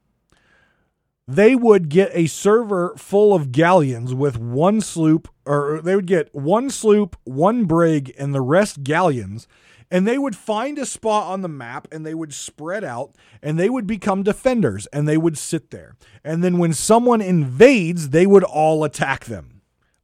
[1.26, 6.34] they would get a server full of galleons with one sloop, or they would get
[6.34, 9.46] one sloop, one brig, and the rest galleons
[9.90, 13.58] and they would find a spot on the map and they would spread out and
[13.58, 15.96] they would become defenders and they would sit there.
[16.24, 19.53] And then when someone invades, they would all attack them.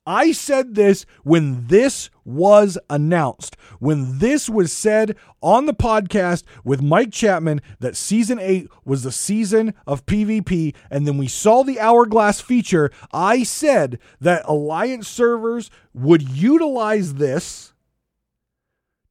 [0.07, 3.57] I said this when this was announced.
[3.79, 9.13] When this was said on the podcast with Mike Chapman that season 8 was the
[9.13, 15.71] season of PvP and then we saw the hourglass feature, I said that alliance servers
[15.93, 17.75] would utilize this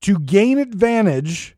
[0.02, 1.56] to gain advantage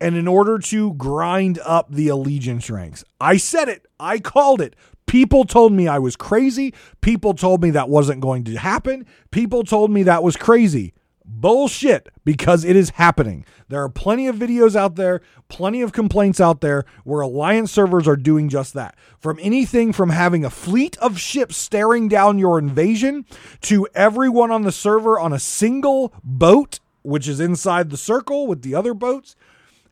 [0.00, 3.04] and in order to grind up the allegiance ranks.
[3.20, 4.74] I said it, I called it.
[5.06, 6.72] People told me I was crazy.
[7.00, 9.06] People told me that wasn't going to happen.
[9.30, 10.94] People told me that was crazy.
[11.24, 13.44] Bullshit, because it is happening.
[13.68, 18.08] There are plenty of videos out there, plenty of complaints out there where Alliance servers
[18.08, 18.96] are doing just that.
[19.18, 23.24] From anything from having a fleet of ships staring down your invasion
[23.62, 28.62] to everyone on the server on a single boat which is inside the circle with
[28.62, 29.34] the other boats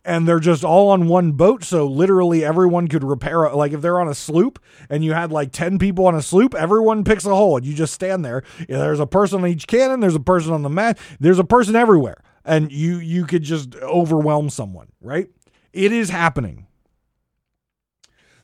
[0.04, 4.00] and they're just all on one boat so literally everyone could repair like if they're
[4.00, 7.34] on a sloop and you had like 10 people on a sloop everyone picks a
[7.34, 8.42] hole and you just stand there.
[8.68, 11.76] There's a person on each cannon there's a person on the mat there's a person
[11.76, 15.28] everywhere and you you could just overwhelm someone right?
[15.72, 16.66] It is happening.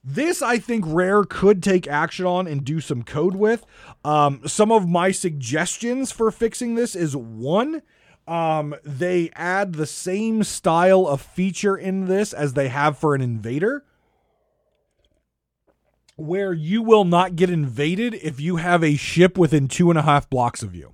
[0.09, 3.67] This I think Rare could take action on and do some code with.
[4.05, 7.83] Um, some of my suggestions for fixing this is one,
[8.27, 13.21] um, they add the same style of feature in this as they have for an
[13.21, 13.85] invader,
[16.17, 20.03] where you will not get invaded if you have a ship within two and a
[20.03, 20.93] half blocks of you.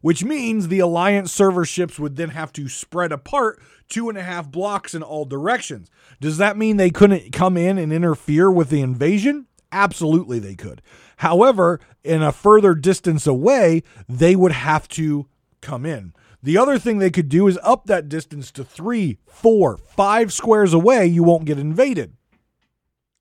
[0.00, 4.22] Which means the Alliance server ships would then have to spread apart two and a
[4.22, 5.90] half blocks in all directions.
[6.20, 9.46] Does that mean they couldn't come in and interfere with the invasion?
[9.72, 10.80] Absolutely, they could.
[11.18, 15.26] However, in a further distance away, they would have to
[15.60, 16.12] come in.
[16.42, 20.72] The other thing they could do is up that distance to three, four, five squares
[20.72, 21.06] away.
[21.06, 22.14] You won't get invaded.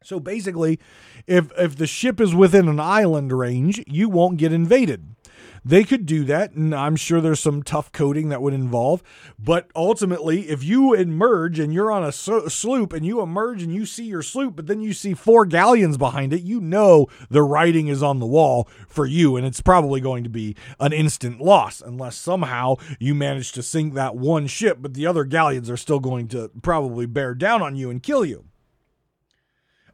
[0.04, 0.80] So basically,
[1.26, 5.17] if if the ship is within an island range, you won't get invaded.
[5.66, 9.04] They could do that, and I'm sure there's some tough coding that would involve.
[9.38, 13.86] But ultimately, if you emerge and you're on a sloop and you emerge and you
[13.86, 17.88] see your sloop, but then you see four galleons behind it, you know the writing
[17.88, 21.82] is on the wall for you, and it's probably going to be an instant loss
[21.82, 26.00] unless somehow you manage to sink that one ship, but the other galleons are still
[26.00, 28.46] going to probably bear down on you and kill you.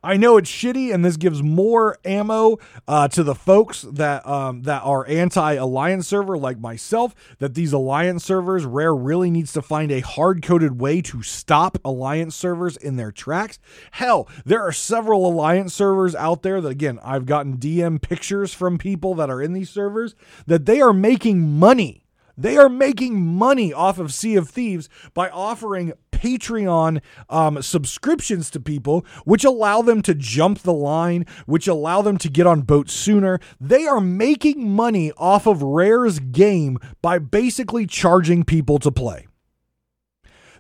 [0.03, 4.63] I know it's shitty, and this gives more ammo uh, to the folks that um,
[4.63, 7.15] that are anti-alliance server like myself.
[7.39, 12.35] That these alliance servers, Rare really needs to find a hard-coded way to stop alliance
[12.35, 13.59] servers in their tracks.
[13.91, 18.77] Hell, there are several alliance servers out there that again I've gotten DM pictures from
[18.77, 20.15] people that are in these servers
[20.47, 22.03] that they are making money
[22.37, 25.93] they are making money off of Sea of Thieves by offering
[26.24, 32.17] Patreon um, subscriptions to people, which allow them to jump the line, which allow them
[32.19, 33.41] to get on boats sooner.
[33.59, 39.28] They are making money off of Rare's game by basically charging people to play.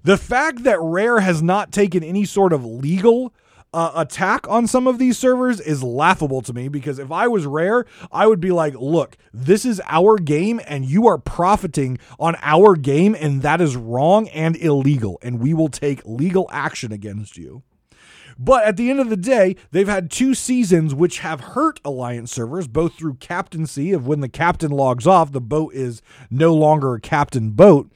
[0.03, 3.33] The fact that Rare has not taken any sort of legal
[3.73, 7.45] uh, attack on some of these servers is laughable to me because if I was
[7.45, 12.35] rare, I would be like, look, this is our game and you are profiting on
[12.41, 17.37] our game, and that is wrong and illegal, and we will take legal action against
[17.37, 17.63] you.
[18.37, 22.31] But at the end of the day, they've had two seasons which have hurt Alliance
[22.31, 26.93] servers, both through captaincy of when the captain logs off, the boat is no longer
[26.93, 27.91] a captain boat.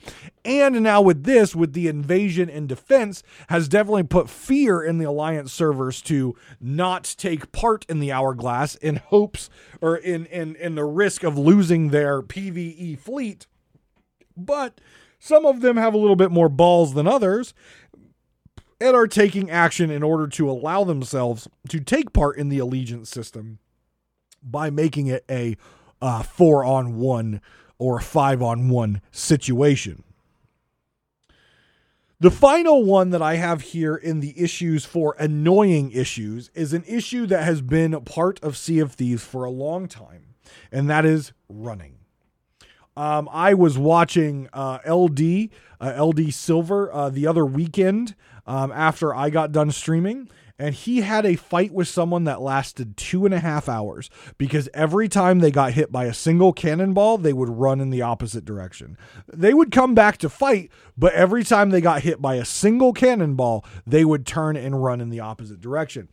[0.45, 5.05] And now with this, with the invasion and defense, has definitely put fear in the
[5.05, 9.49] Alliance servers to not take part in the hourglass in hopes
[9.81, 13.45] or in in, in the risk of losing their PvE fleet.
[14.38, 14.79] But
[15.19, 17.53] some of them have a little bit more balls than others
[18.80, 23.09] and are taking action in order to allow themselves to take part in the allegiance
[23.09, 23.59] system
[24.43, 25.57] by making it a
[26.01, 27.41] uh, four on one
[27.80, 30.03] or a five on one situation.
[32.19, 36.84] The final one that I have here in the issues for annoying issues is an
[36.88, 40.34] issue that has been part of Sea of Thieves for a long time,
[40.71, 41.97] and that is running.
[42.95, 45.49] Um, I was watching uh, LD,
[45.80, 48.15] uh, LD Silver, uh, the other weekend
[48.47, 50.29] um, after I got done streaming.
[50.59, 54.67] And he had a fight with someone that lasted two and a half hours because
[54.73, 58.43] every time they got hit by a single cannonball, they would run in the opposite
[58.43, 58.97] direction.
[59.31, 62.91] They would come back to fight, but every time they got hit by a single
[62.91, 66.09] cannonball, they would turn and run in the opposite direction.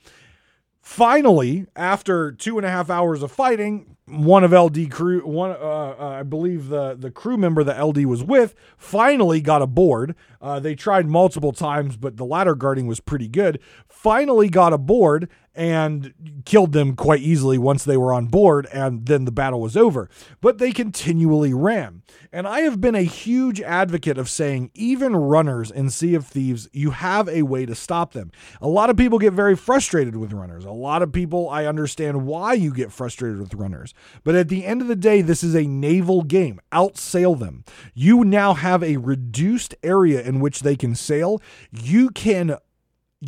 [0.84, 5.54] Finally, after two and a half hours of fighting, one of LD crew, one uh,
[5.54, 10.14] uh, I believe the the crew member that LD was with, finally got aboard.
[10.42, 13.60] Uh, they tried multiple times, but the ladder guarding was pretty good.
[13.88, 19.24] Finally got aboard and killed them quite easily once they were on board, and then
[19.24, 20.08] the battle was over.
[20.40, 22.02] But they continually ran.
[22.32, 26.68] And I have been a huge advocate of saying, even runners in Sea of Thieves,
[26.72, 28.32] you have a way to stop them.
[28.60, 30.64] A lot of people get very frustrated with runners.
[30.64, 33.94] A lot of people, I understand why you get frustrated with runners.
[34.24, 36.60] But at the end of the day, this is a naval game.
[36.72, 37.64] Outsail them.
[37.94, 41.40] You now have a reduced area in which they can sail.
[41.70, 42.56] You can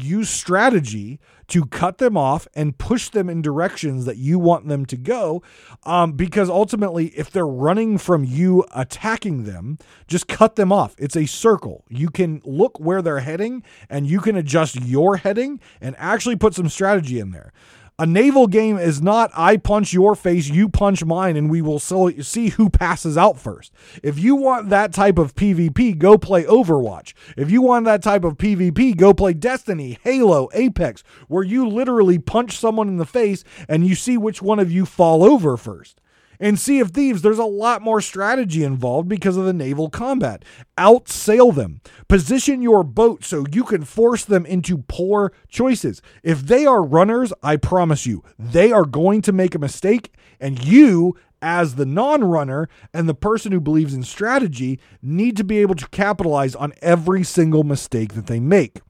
[0.03, 1.18] use strategy
[1.49, 5.42] to cut them off and push them in directions that you want them to go.
[5.84, 9.78] Um, because ultimately, if they're running from you attacking them,
[10.09, 10.94] just cut them off.
[10.99, 11.84] It's a circle.
[11.88, 16.55] You can look where they're heading and you can adjust your heading and actually put
[16.55, 17.53] some strategy in there.
[17.99, 21.78] A naval game is not I punch your face, you punch mine, and we will
[21.78, 23.72] see who passes out first.
[24.03, 27.14] If you want that type of PvP, go play Overwatch.
[27.38, 32.18] If you want that type of PvP, go play Destiny, Halo, Apex, where you literally
[32.18, 35.99] punch someone in the face and you see which one of you fall over first.
[36.39, 40.45] In Sea of Thieves, there's a lot more strategy involved because of the naval combat.
[40.76, 41.80] Outsail them.
[42.09, 46.03] Position your boat so you can force them into poor choices.
[46.22, 50.62] If they are runners, I promise you, they are going to make a mistake, and
[50.62, 55.59] you, as the non runner and the person who believes in strategy, need to be
[55.59, 58.80] able to capitalize on every single mistake that they make.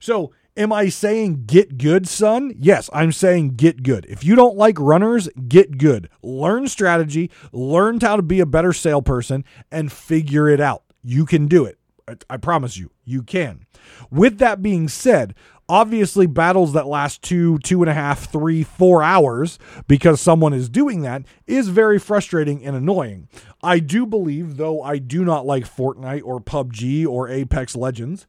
[0.00, 2.52] So, Am I saying get good, son?
[2.58, 4.04] Yes, I'm saying get good.
[4.06, 6.10] If you don't like runners, get good.
[6.20, 10.82] Learn strategy, learn how to be a better salesperson, and figure it out.
[11.04, 11.78] You can do it.
[12.28, 13.66] I promise you, you can.
[14.10, 15.36] With that being said,
[15.68, 20.68] obviously battles that last two, two and a half, three, four hours because someone is
[20.68, 23.28] doing that is very frustrating and annoying.
[23.62, 28.26] I do believe, though I do not like Fortnite or PUBG or Apex Legends,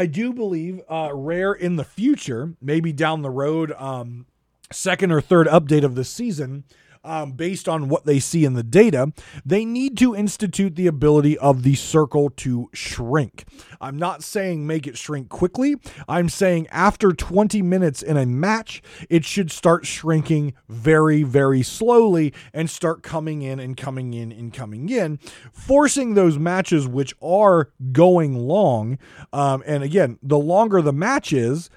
[0.00, 4.24] I do believe uh, Rare in the future, maybe down the road, um,
[4.72, 6.64] second or third update of the season,
[7.04, 9.12] um, based on what they see in the data,
[9.44, 13.44] they need to institute the ability of the circle to shrink.
[13.80, 15.76] I'm not saying make it shrink quickly.
[16.08, 22.34] I'm saying after 20 minutes in a match, it should start shrinking very, very slowly
[22.52, 25.18] and start coming in and coming in and coming in,
[25.52, 28.98] forcing those matches which are going long.
[29.32, 31.70] Um, and again, the longer the match is,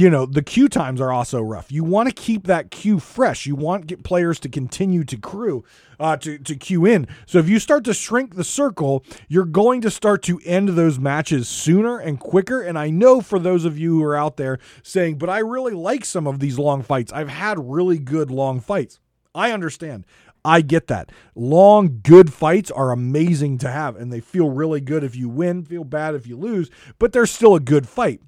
[0.00, 1.70] you know the queue times are also rough.
[1.72, 3.46] You want to keep that queue fresh.
[3.46, 5.64] You want players to continue to crew
[5.98, 7.06] uh, to to queue in.
[7.26, 10.98] So if you start to shrink the circle, you're going to start to end those
[10.98, 12.60] matches sooner and quicker.
[12.60, 15.74] And I know for those of you who are out there saying, "But I really
[15.74, 17.12] like some of these long fights.
[17.12, 19.00] I've had really good long fights."
[19.34, 20.04] I understand.
[20.44, 21.10] I get that.
[21.34, 25.64] Long, good fights are amazing to have, and they feel really good if you win,
[25.64, 28.20] feel bad if you lose, but they're still a good fight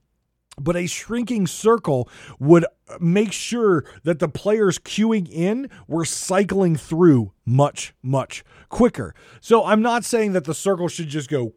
[0.59, 2.67] but a shrinking circle would
[3.01, 9.15] make sure that the players queuing in were cycling through much, much quicker.
[9.41, 11.55] So I'm not saying that the circle should just go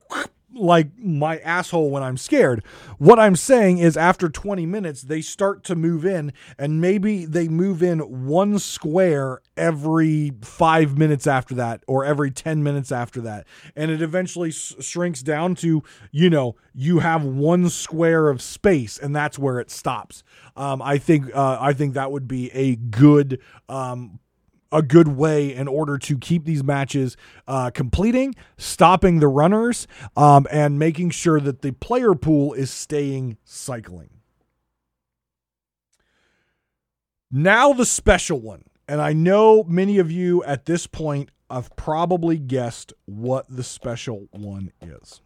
[0.54, 2.64] like my asshole when I'm scared.
[2.98, 7.48] What I'm saying is after 20 minutes, they start to move in, and maybe they
[7.48, 13.46] move in one square every five minutes after that, or every 10 minutes after that.
[13.76, 18.98] And it eventually s- shrinks down to, you know, you have one square of space,
[18.98, 20.24] and that's where it stops.
[20.56, 23.40] Um, I think uh, I think that would be a good
[23.70, 24.20] um,
[24.74, 27.16] a good way in order to keep these matches
[27.48, 33.38] uh, completing, stopping the runners, um, and making sure that the player pool is staying
[33.46, 34.10] cycling.
[37.32, 38.64] Now, the special one.
[38.88, 44.28] And I know many of you at this point have probably guessed what the special
[44.32, 45.22] one is.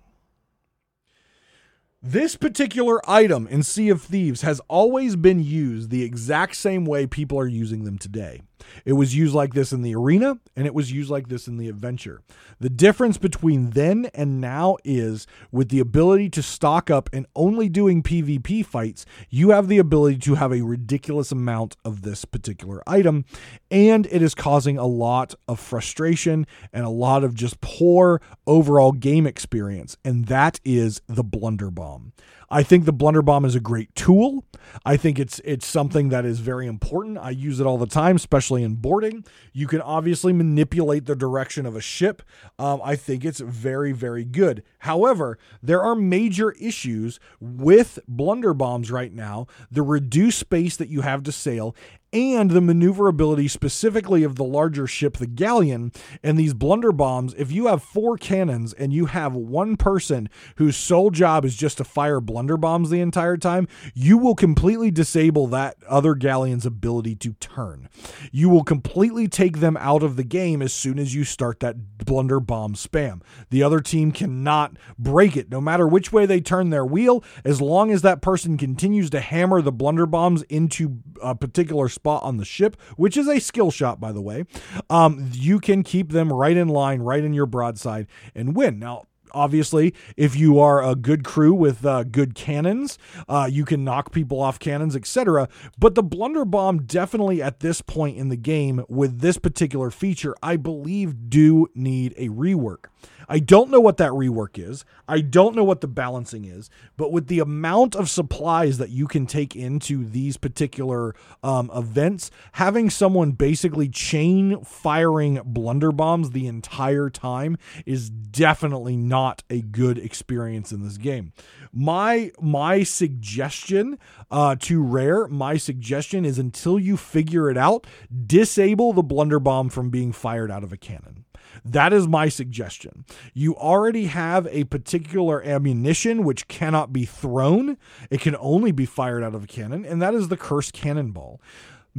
[2.02, 7.08] This particular item in Sea of Thieves has always been used the exact same way
[7.08, 8.42] people are using them today.
[8.86, 11.58] It was used like this in the arena, and it was used like this in
[11.58, 12.22] the adventure.
[12.60, 17.70] The difference between then and now is with the ability to stock up and only
[17.70, 22.82] doing PvP fights, you have the ability to have a ridiculous amount of this particular
[22.88, 23.26] item,
[23.70, 28.92] and it is causing a lot of frustration and a lot of just poor overall
[28.92, 32.14] game experience, and that is the Blunder Bomb.
[32.50, 34.46] I think the blunder bomb is a great tool.
[34.86, 37.18] I think it's it's something that is very important.
[37.18, 39.26] I use it all the time, especially in boarding.
[39.52, 42.22] You can obviously manipulate the direction of a ship.
[42.58, 44.64] Um, I think it's very very good.
[44.80, 49.48] However, there are major issues with blunder bombs right now.
[49.70, 51.76] The reduced space that you have to sail
[52.14, 55.92] and the maneuverability specifically of the larger ship, the galleon,
[56.24, 57.34] and these blunder bombs.
[57.38, 61.78] If you have four cannons and you have one person whose sole job is just
[61.78, 67.16] to fire blunder bombs the entire time, you will completely disable that other galleon's ability
[67.16, 67.90] to turn.
[68.32, 71.98] You will completely take them out of the game as soon as you start that
[72.06, 73.22] blunder bomb spam.
[73.50, 77.62] The other team cannot break it, no matter which way they turn their wheel, as
[77.62, 82.38] long as that person continues to hammer the blunder bombs into a particular spot on
[82.38, 84.46] the ship, which is a skill shot, by the way,
[84.90, 88.80] um, you can keep them right in line, right in your broadside, and win.
[88.80, 93.84] Now, obviously if you are a good crew with uh, good cannons uh, you can
[93.84, 98.38] knock people off cannons etc but the blunder bomb definitely at this point in the
[98.38, 102.86] game with this particular feature i believe do need a rework
[103.28, 104.86] I don't know what that rework is.
[105.08, 109.08] I don't know what the balancing is, but with the amount of supplies that you
[109.08, 111.14] can take into these particular
[111.44, 119.44] um, events, having someone basically chain firing blunder bombs the entire time is definitely not
[119.50, 121.34] a good experience in this game.
[121.74, 124.00] My my suggestion
[124.32, 127.86] uh, to Rare, my suggestion is until you figure it out,
[128.26, 131.26] disable the blunder bomb from being fired out of a cannon.
[131.64, 133.06] That is my suggestion.
[133.34, 137.78] You already have a particular ammunition which cannot be thrown,
[138.10, 141.42] it can only be fired out of a cannon, and that is the cursed cannonball.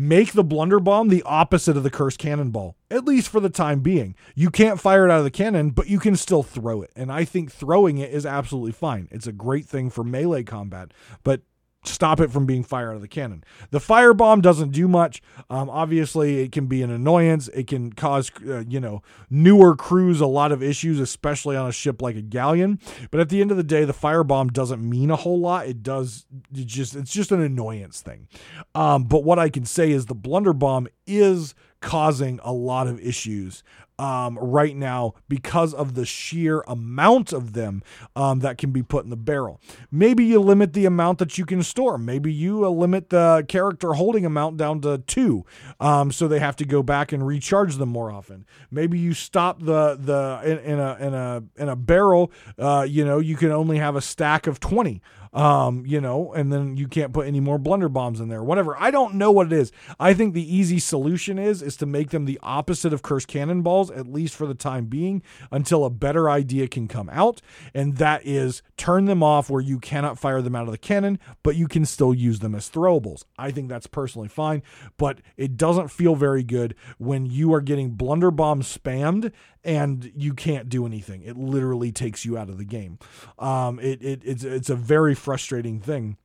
[0.00, 3.80] Make the blunder bomb the opposite of the cursed cannonball, at least for the time
[3.80, 4.14] being.
[4.36, 6.92] You can't fire it out of the cannon, but you can still throw it.
[6.94, 9.08] And I think throwing it is absolutely fine.
[9.10, 10.92] It's a great thing for melee combat,
[11.24, 11.40] but
[11.88, 13.44] stop it from being fired out of the cannon.
[13.70, 15.22] The firebomb doesn't do much.
[15.50, 17.48] Um, obviously, it can be an annoyance.
[17.48, 21.72] It can cause uh, you know newer crews a lot of issues, especially on a
[21.72, 22.78] ship like a galleon.
[23.10, 25.66] But at the end of the day, the firebomb doesn't mean a whole lot.
[25.66, 26.26] It does.
[26.54, 28.28] It just it's just an annoyance thing.
[28.74, 33.00] Um, but what I can say is the blunder bomb is causing a lot of
[33.00, 33.62] issues
[33.98, 37.82] um, right now because of the sheer amount of them
[38.16, 39.60] um, that can be put in the barrel.
[39.90, 41.98] Maybe you limit the amount that you can store.
[41.98, 45.44] Maybe you uh, limit the character holding amount down to two,
[45.80, 48.46] um, so they have to go back and recharge them more often.
[48.70, 52.32] Maybe you stop the the in, in a in a in a barrel.
[52.58, 56.52] Uh, you know, you can only have a stack of twenty um, you know, and
[56.52, 58.76] then you can't put any more blunder bombs in there, whatever.
[58.78, 59.72] I don't know what it is.
[59.98, 63.90] I think the easy solution is is to make them the opposite of cursed cannonballs,
[63.90, 67.40] at least for the time being, until a better idea can come out,
[67.74, 71.18] and that is turn them off where you cannot fire them out of the cannon,
[71.42, 73.24] but you can still use them as throwables.
[73.36, 74.62] I think that's personally fine,
[74.96, 79.32] but it doesn't feel very good when you are getting blunder bombs spammed
[79.64, 81.22] and you can't do anything.
[81.22, 82.98] It literally takes you out of the game.
[83.38, 86.16] Um, it, it it's it's a very frustrating thing.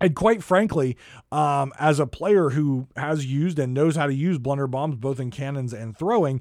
[0.00, 0.96] And quite frankly,
[1.30, 5.20] um, as a player who has used and knows how to use blunder bombs both
[5.20, 6.40] in cannons and throwing,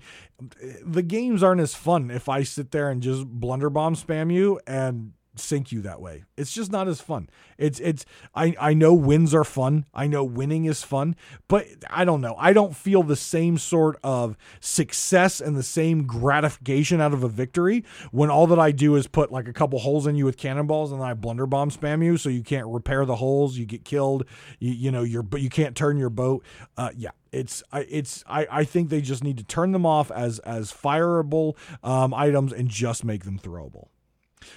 [0.83, 4.59] the games aren't as fun if I sit there and just blunder bomb spam you
[4.65, 6.23] and sink you that way.
[6.37, 7.29] It's just not as fun.
[7.57, 8.05] It's it's
[8.35, 9.85] I I know wins are fun.
[9.93, 11.15] I know winning is fun,
[11.47, 12.35] but I don't know.
[12.37, 17.29] I don't feel the same sort of success and the same gratification out of a
[17.29, 20.37] victory when all that I do is put like a couple holes in you with
[20.37, 23.65] cannonballs and then I blunder bomb spam you so you can't repair the holes, you
[23.65, 24.25] get killed,
[24.59, 26.43] you you know, you're but you can't turn your boat.
[26.77, 30.11] Uh yeah, it's I it's I, I think they just need to turn them off
[30.11, 33.87] as as fireable um, items and just make them throwable.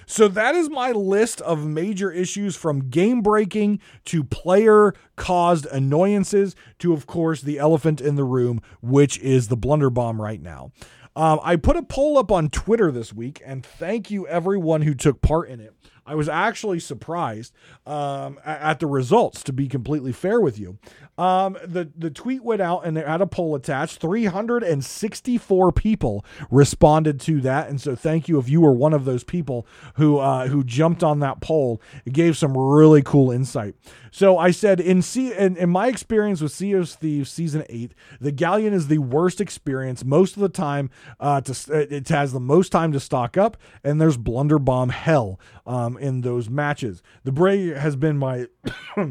[0.05, 6.55] So that is my list of major issues from game breaking to player caused annoyances
[6.79, 10.71] to, of course, the elephant in the room, which is the blunder bomb right now.
[11.15, 14.93] Um, I put a poll up on Twitter this week, and thank you everyone who
[14.93, 15.73] took part in it.
[16.07, 17.53] I was actually surprised
[17.85, 20.79] um, at the results, to be completely fair with you.
[21.17, 23.97] Um, the the tweet went out and it had a poll attached.
[23.97, 29.23] 364 people responded to that, and so thank you if you were one of those
[29.23, 31.81] people who uh, who jumped on that poll.
[32.05, 33.75] It gave some really cool insight.
[34.11, 37.93] So I said in C in, in my experience with Sea of Thieves season eight,
[38.21, 40.91] the galleon is the worst experience most of the time.
[41.19, 45.96] Uh, to it has the most time to stock up, and there's blunderbomb hell um,
[45.97, 47.01] in those matches.
[47.23, 48.47] The Bray has been my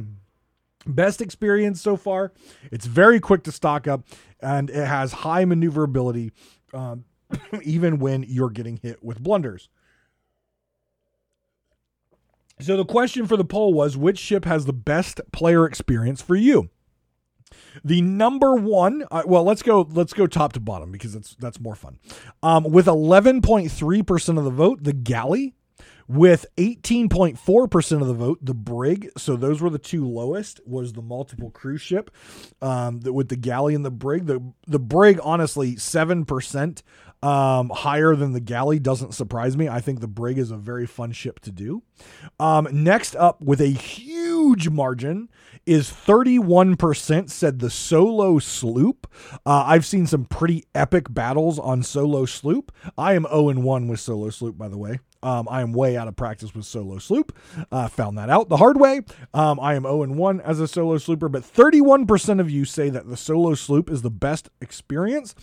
[0.87, 2.33] Best experience so far.
[2.71, 4.07] It's very quick to stock up
[4.41, 6.33] and it has high maneuverability,
[6.73, 7.05] um,
[7.63, 9.69] even when you're getting hit with blunders.
[12.61, 16.37] So the question for the poll was which ship has the best player experience for
[16.37, 16.71] you?
[17.85, 19.87] The number one, uh, well, let's go.
[19.91, 21.99] Let's go top to bottom because that's that's more fun.
[22.43, 25.55] Um, with eleven point three percent of the vote, the galley
[26.09, 31.03] with 18.4% of the vote the brig so those were the two lowest was the
[31.03, 32.11] multiple cruise ship
[32.63, 34.27] um, the, with the galley and the brig.
[34.27, 36.83] The the brig honestly 7%
[37.23, 39.69] um, higher than the galley doesn't surprise me.
[39.69, 41.83] I think the brig is a very fun ship to do.
[42.39, 45.29] Um, next up with a huge margin
[45.65, 49.07] is 31% said the solo sloop.
[49.45, 52.73] Uh, i've seen some pretty epic battles on solo sloop.
[52.97, 56.09] I am 0 1 with solo sloop by the way um, I am way out
[56.09, 57.37] of practice with solo sloop.
[57.71, 59.01] Uh, found that out the hard way.
[59.35, 62.91] Um, I am 0 and 1 as a solo slooper, but 31% of you say
[62.91, 65.35] that the solo sloop is the best experience.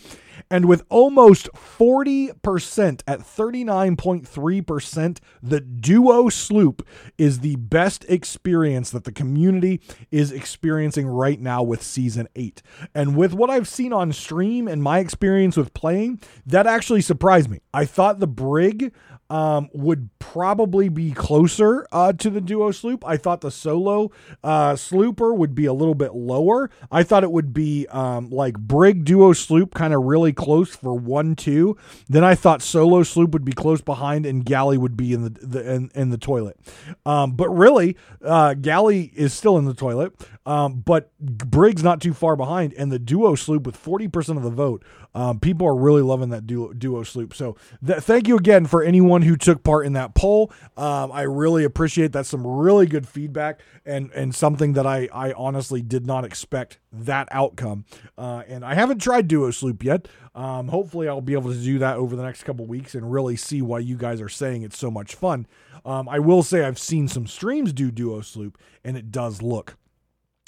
[0.50, 6.86] And with almost 40% at 39.3%, the duo sloop
[7.18, 12.62] is the best experience that the community is experiencing right now with season 8.
[12.94, 17.50] And with what I've seen on stream and my experience with playing, that actually surprised
[17.50, 17.60] me.
[17.72, 18.92] I thought the brig
[19.30, 23.04] um, would probably be closer uh, to the duo sloop.
[23.06, 24.10] I thought the solo
[24.42, 26.70] uh, slooper would be a little bit lower.
[26.90, 30.94] I thought it would be um, like brig duo sloop, kind of really close for
[30.94, 31.76] one two.
[32.08, 35.30] Then I thought solo sloop would be close behind, and galley would be in the,
[35.30, 36.58] the in, in the toilet.
[37.06, 40.12] Um, but really, uh, galley is still in the toilet.
[40.46, 44.50] Um, but Brig's not too far behind, and the duo sloop with 40% of the
[44.50, 44.84] vote.
[45.14, 47.34] Um, people are really loving that duo, duo sloop.
[47.34, 50.52] So th- thank you again for anyone who took part in that poll.
[50.76, 52.26] Um, I really appreciate that.
[52.26, 57.28] Some really good feedback and and something that I I honestly did not expect that
[57.30, 57.84] outcome.
[58.16, 60.08] Uh, and I haven't tried duo sloop yet.
[60.34, 63.36] Um, hopefully, I'll be able to do that over the next couple weeks and really
[63.36, 65.46] see why you guys are saying it's so much fun.
[65.84, 69.76] Um, I will say I've seen some streams do duo sloop, and it does look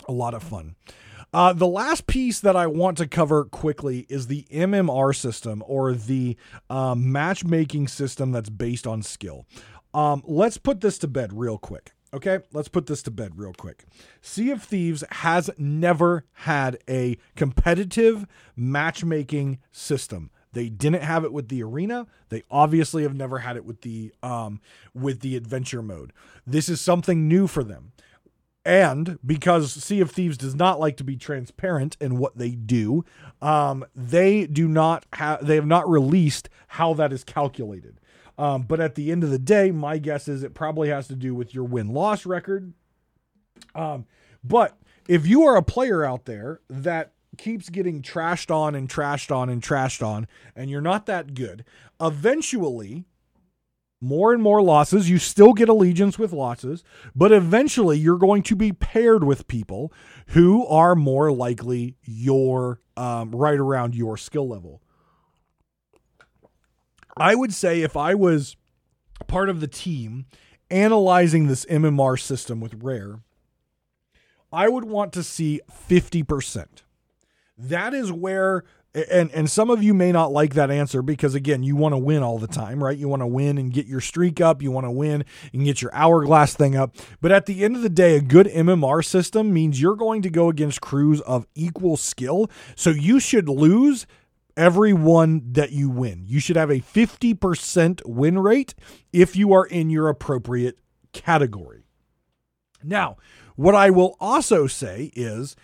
[0.09, 0.77] a lot of fun.
[1.37, 5.93] Uh, the last piece that I want to cover quickly is the MMR system or
[5.93, 6.35] the
[6.71, 9.45] um, matchmaking system that's based on skill.
[9.93, 11.93] Um, let's put this to bed real quick.
[12.15, 13.85] Okay, let's put this to bed real quick.
[14.23, 18.27] Sea of Thieves has never had a competitive
[18.57, 20.31] matchmaking system.
[20.55, 22.07] They didn't have it with the arena.
[22.31, 24.63] They obviously have never had it with the um,
[24.95, 26.15] with the adventure mode.
[26.47, 27.93] This is something new for them.
[28.67, 33.05] And because Sea of Thieves does not like to be transparent in what they do,
[33.41, 38.01] um, they do not have they have not released how that is calculated.
[38.37, 41.15] Um, but at the end of the day, my guess is it probably has to
[41.15, 42.73] do with your win loss record.
[43.77, 44.05] Um,
[44.43, 44.77] but
[45.09, 49.49] if you are a player out there that keeps getting trashed on and trashed on
[49.49, 51.65] and trashed on, and you're not that good,
[52.01, 53.05] eventually
[54.01, 55.09] more and more losses.
[55.09, 56.85] You still get allegiance with losses,
[57.15, 59.93] but eventually you're going to be paired with people
[60.29, 64.83] who are more likely your um, right around your skill level.
[67.17, 68.57] I would say if I was
[69.27, 70.27] part of the team
[70.71, 73.21] analyzing this MMR system with Rare,
[74.53, 76.67] I would want to see 50%.
[77.59, 78.65] That is where
[79.11, 81.99] and and some of you may not like that answer because again you want to
[81.99, 82.97] win all the time right?
[82.97, 84.63] You want to win and get your streak up.
[84.63, 86.97] You want to win and get your hourglass thing up.
[87.21, 90.31] But at the end of the day a good mmr system means you're going to
[90.31, 92.51] go against crews of equal skill.
[92.75, 94.07] So you should lose
[94.57, 96.25] every one that you win.
[96.27, 98.75] You should have a 50% win rate
[99.13, 100.79] if you are in your appropriate
[101.13, 101.85] category.
[102.83, 103.17] Now
[103.57, 105.57] what i will also say is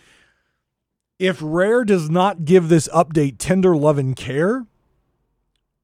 [1.22, 4.66] if Rare does not give this update tender love and care,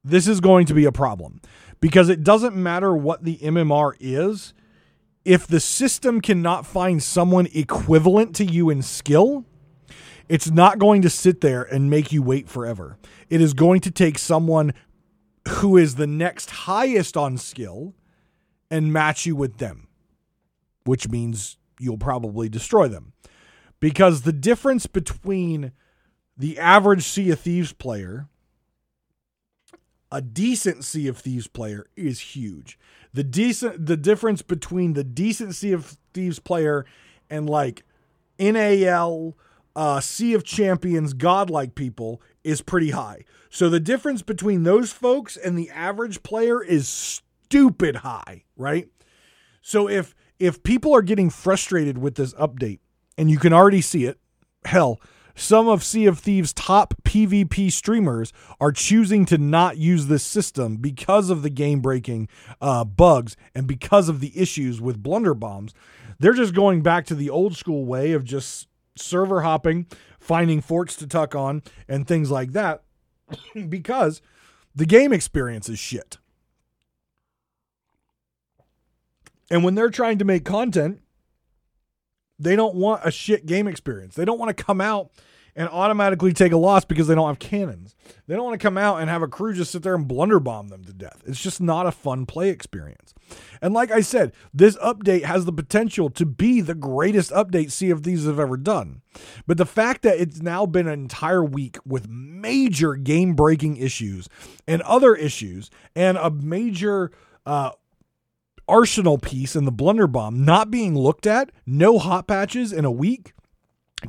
[0.03, 1.41] this is going to be a problem
[1.79, 4.53] because it doesn't matter what the MMR is.
[5.25, 9.45] If the system cannot find someone equivalent to you in skill,
[10.29, 12.99] it's not going to sit there and make you wait forever.
[13.31, 14.75] It is going to take someone
[15.47, 17.95] who is the next highest on skill
[18.73, 19.87] and match you with them,
[20.83, 23.13] which means you'll probably destroy them
[23.81, 25.73] because the difference between
[26.37, 28.29] the average Sea of Thieves player,
[30.11, 32.79] a decent Sea of Thieves player, is huge.
[33.13, 36.87] The decent, the difference between the decent Sea of Thieves player
[37.31, 37.85] and like
[38.39, 39.37] NAL,
[39.75, 43.25] uh, Sea of Champions, godlike people is pretty high.
[43.51, 48.89] So the difference between those folks and the average player is stupid high, right?
[49.63, 52.79] So if if people are getting frustrated with this update
[53.19, 54.19] and you can already see it.
[54.65, 55.01] Hell,
[55.35, 60.77] some of Sea of Thieves' top PvP streamers are choosing to not use this system
[60.77, 62.29] because of the game breaking
[62.61, 65.75] uh, bugs and because of the issues with blunder bombs.
[66.19, 69.87] They're just going back to the old school way of just server hopping,
[70.19, 72.83] finding forts to tuck on, and things like that
[73.69, 74.23] because
[74.75, 76.19] the game experience is shit.
[79.51, 81.01] And when they're trying to make content,
[82.39, 84.15] they don't want a shit game experience.
[84.15, 85.11] They don't want to come out
[85.59, 87.97] and automatically take a loss because they don't have cannons.
[88.29, 90.39] They don't want to come out and have a crew just sit there and blunder
[90.39, 91.21] bomb them to death.
[91.27, 93.13] It's just not a fun play experience.
[93.61, 97.91] And like I said, this update has the potential to be the greatest update Sea
[97.91, 99.03] of Thieves have ever done.
[99.49, 104.29] But the fact that it's now been an entire week with major game breaking issues
[104.69, 107.11] and other issues and a major
[107.47, 107.73] uh,
[108.69, 112.91] arsenal piece in the blunder bomb not being looked at, no hot patches in a
[112.91, 113.33] week,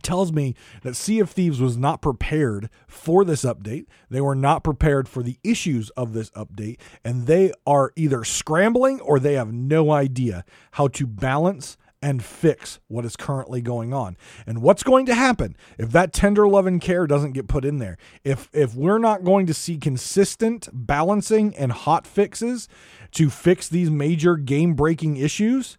[0.04, 3.86] tells me that Sea of Thieves was not prepared for this update.
[4.10, 9.02] They were not prepared for the issues of this update, and they are either scrambling
[9.02, 14.18] or they have no idea how to balance and fix what is currently going on.
[14.48, 17.80] And what's going to happen if that tender love and care doesn't get put in
[17.80, 17.98] there?
[18.24, 22.68] If if we're not going to see consistent balancing and hot fixes
[23.12, 25.78] to fix these major game-breaking issues,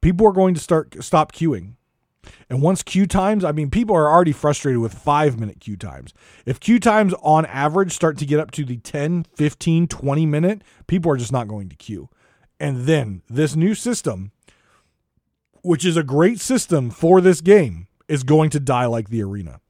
[0.00, 1.74] people are going to start stop queuing.
[2.50, 6.12] And once queue times, I mean, people are already frustrated with five minute queue times.
[6.44, 10.62] If queue times on average start to get up to the 10, 15, 20 minute,
[10.86, 12.08] people are just not going to queue.
[12.58, 14.32] And then this new system
[15.66, 19.60] which is a great system for this game, is going to die like the arena.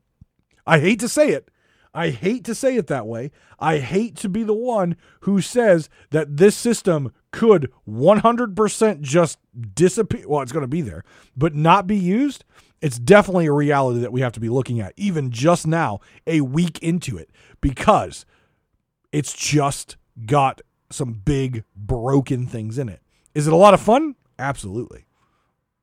[0.67, 1.51] I hate to say it.
[1.95, 3.31] I hate to say it that way.
[3.59, 9.39] I hate to be the one who says that this system could 100% just
[9.75, 10.29] disappear.
[10.29, 12.45] Well, it's going to be there, but not be used.
[12.83, 16.43] It's definitely a reality that we have to be looking at, even just now, a
[16.43, 17.31] week into it,
[17.63, 18.27] because
[19.13, 23.01] it's just got some big broken things in it.
[23.35, 24.17] Is it a lot of fun?
[24.39, 25.06] Absolutely.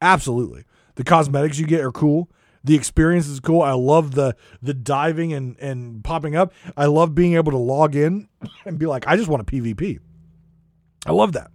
[0.04, 0.66] Absolutely.
[0.96, 2.30] The cosmetics you get are cool.
[2.66, 3.62] The experience is cool.
[3.62, 6.54] I love the the diving and and popping up.
[6.76, 8.28] I love being able to log in
[8.66, 10.00] and be like, I just want a PvP.
[11.06, 11.52] I love that.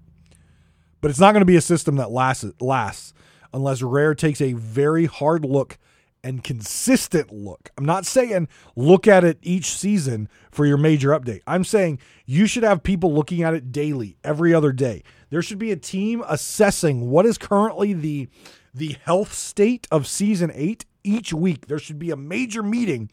[1.00, 3.12] But it's not going to be a system that lasts lasts
[3.52, 5.78] unless Rare takes a very hard look
[6.22, 7.70] and consistent look.
[7.76, 11.40] I'm not saying look at it each season for your major update.
[11.46, 15.02] I'm saying you should have people looking at it daily, every other day.
[15.30, 18.28] There should be a team assessing what is currently the
[18.74, 21.66] the health state of season 8 each week.
[21.66, 23.10] There should be a major meeting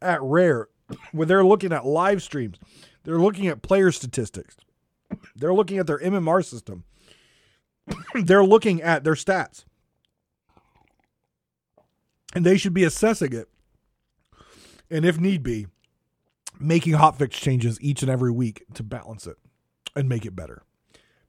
[0.00, 0.68] at Rare
[1.12, 2.58] where they're looking at live streams.
[3.04, 4.56] They're looking at player statistics.
[5.36, 6.84] They're looking at their MMR system.
[8.14, 9.64] they're looking at their stats
[12.34, 13.48] and they should be assessing it.
[14.90, 15.66] And if need be,
[16.58, 19.36] making hotfix changes each and every week to balance it
[19.94, 20.62] and make it better.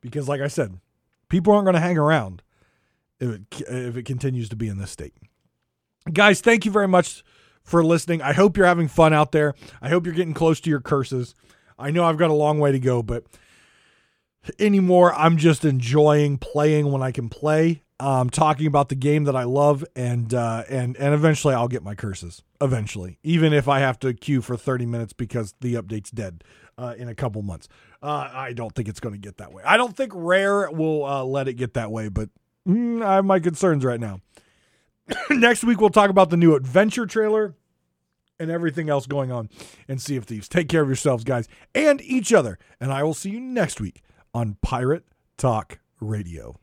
[0.01, 0.79] Because, like I said,
[1.29, 2.43] people aren't going to hang around
[3.19, 5.13] if it, if it continues to be in this state.
[6.11, 7.23] Guys, thank you very much
[7.63, 8.21] for listening.
[8.21, 9.53] I hope you're having fun out there.
[9.81, 11.35] I hope you're getting close to your curses.
[11.77, 13.25] I know I've got a long way to go, but
[14.59, 19.35] anymore, I'm just enjoying playing when I can play um, talking about the game that
[19.35, 22.43] I love, and uh, and and eventually I'll get my curses.
[22.61, 26.43] Eventually, even if I have to queue for 30 minutes because the update's dead
[26.77, 27.67] uh, in a couple months.
[28.01, 29.63] Uh, I don't think it's going to get that way.
[29.65, 32.29] I don't think Rare will uh, let it get that way, but
[32.67, 34.21] mm, I have my concerns right now.
[35.29, 37.55] Next week we'll talk about the new adventure trailer
[38.39, 39.49] and everything else going on
[39.87, 40.47] and Sea of Thieves.
[40.47, 42.59] Take care of yourselves, guys, and each other.
[42.79, 45.05] And I will see you next week on Pirate
[45.37, 46.59] Talk Radio.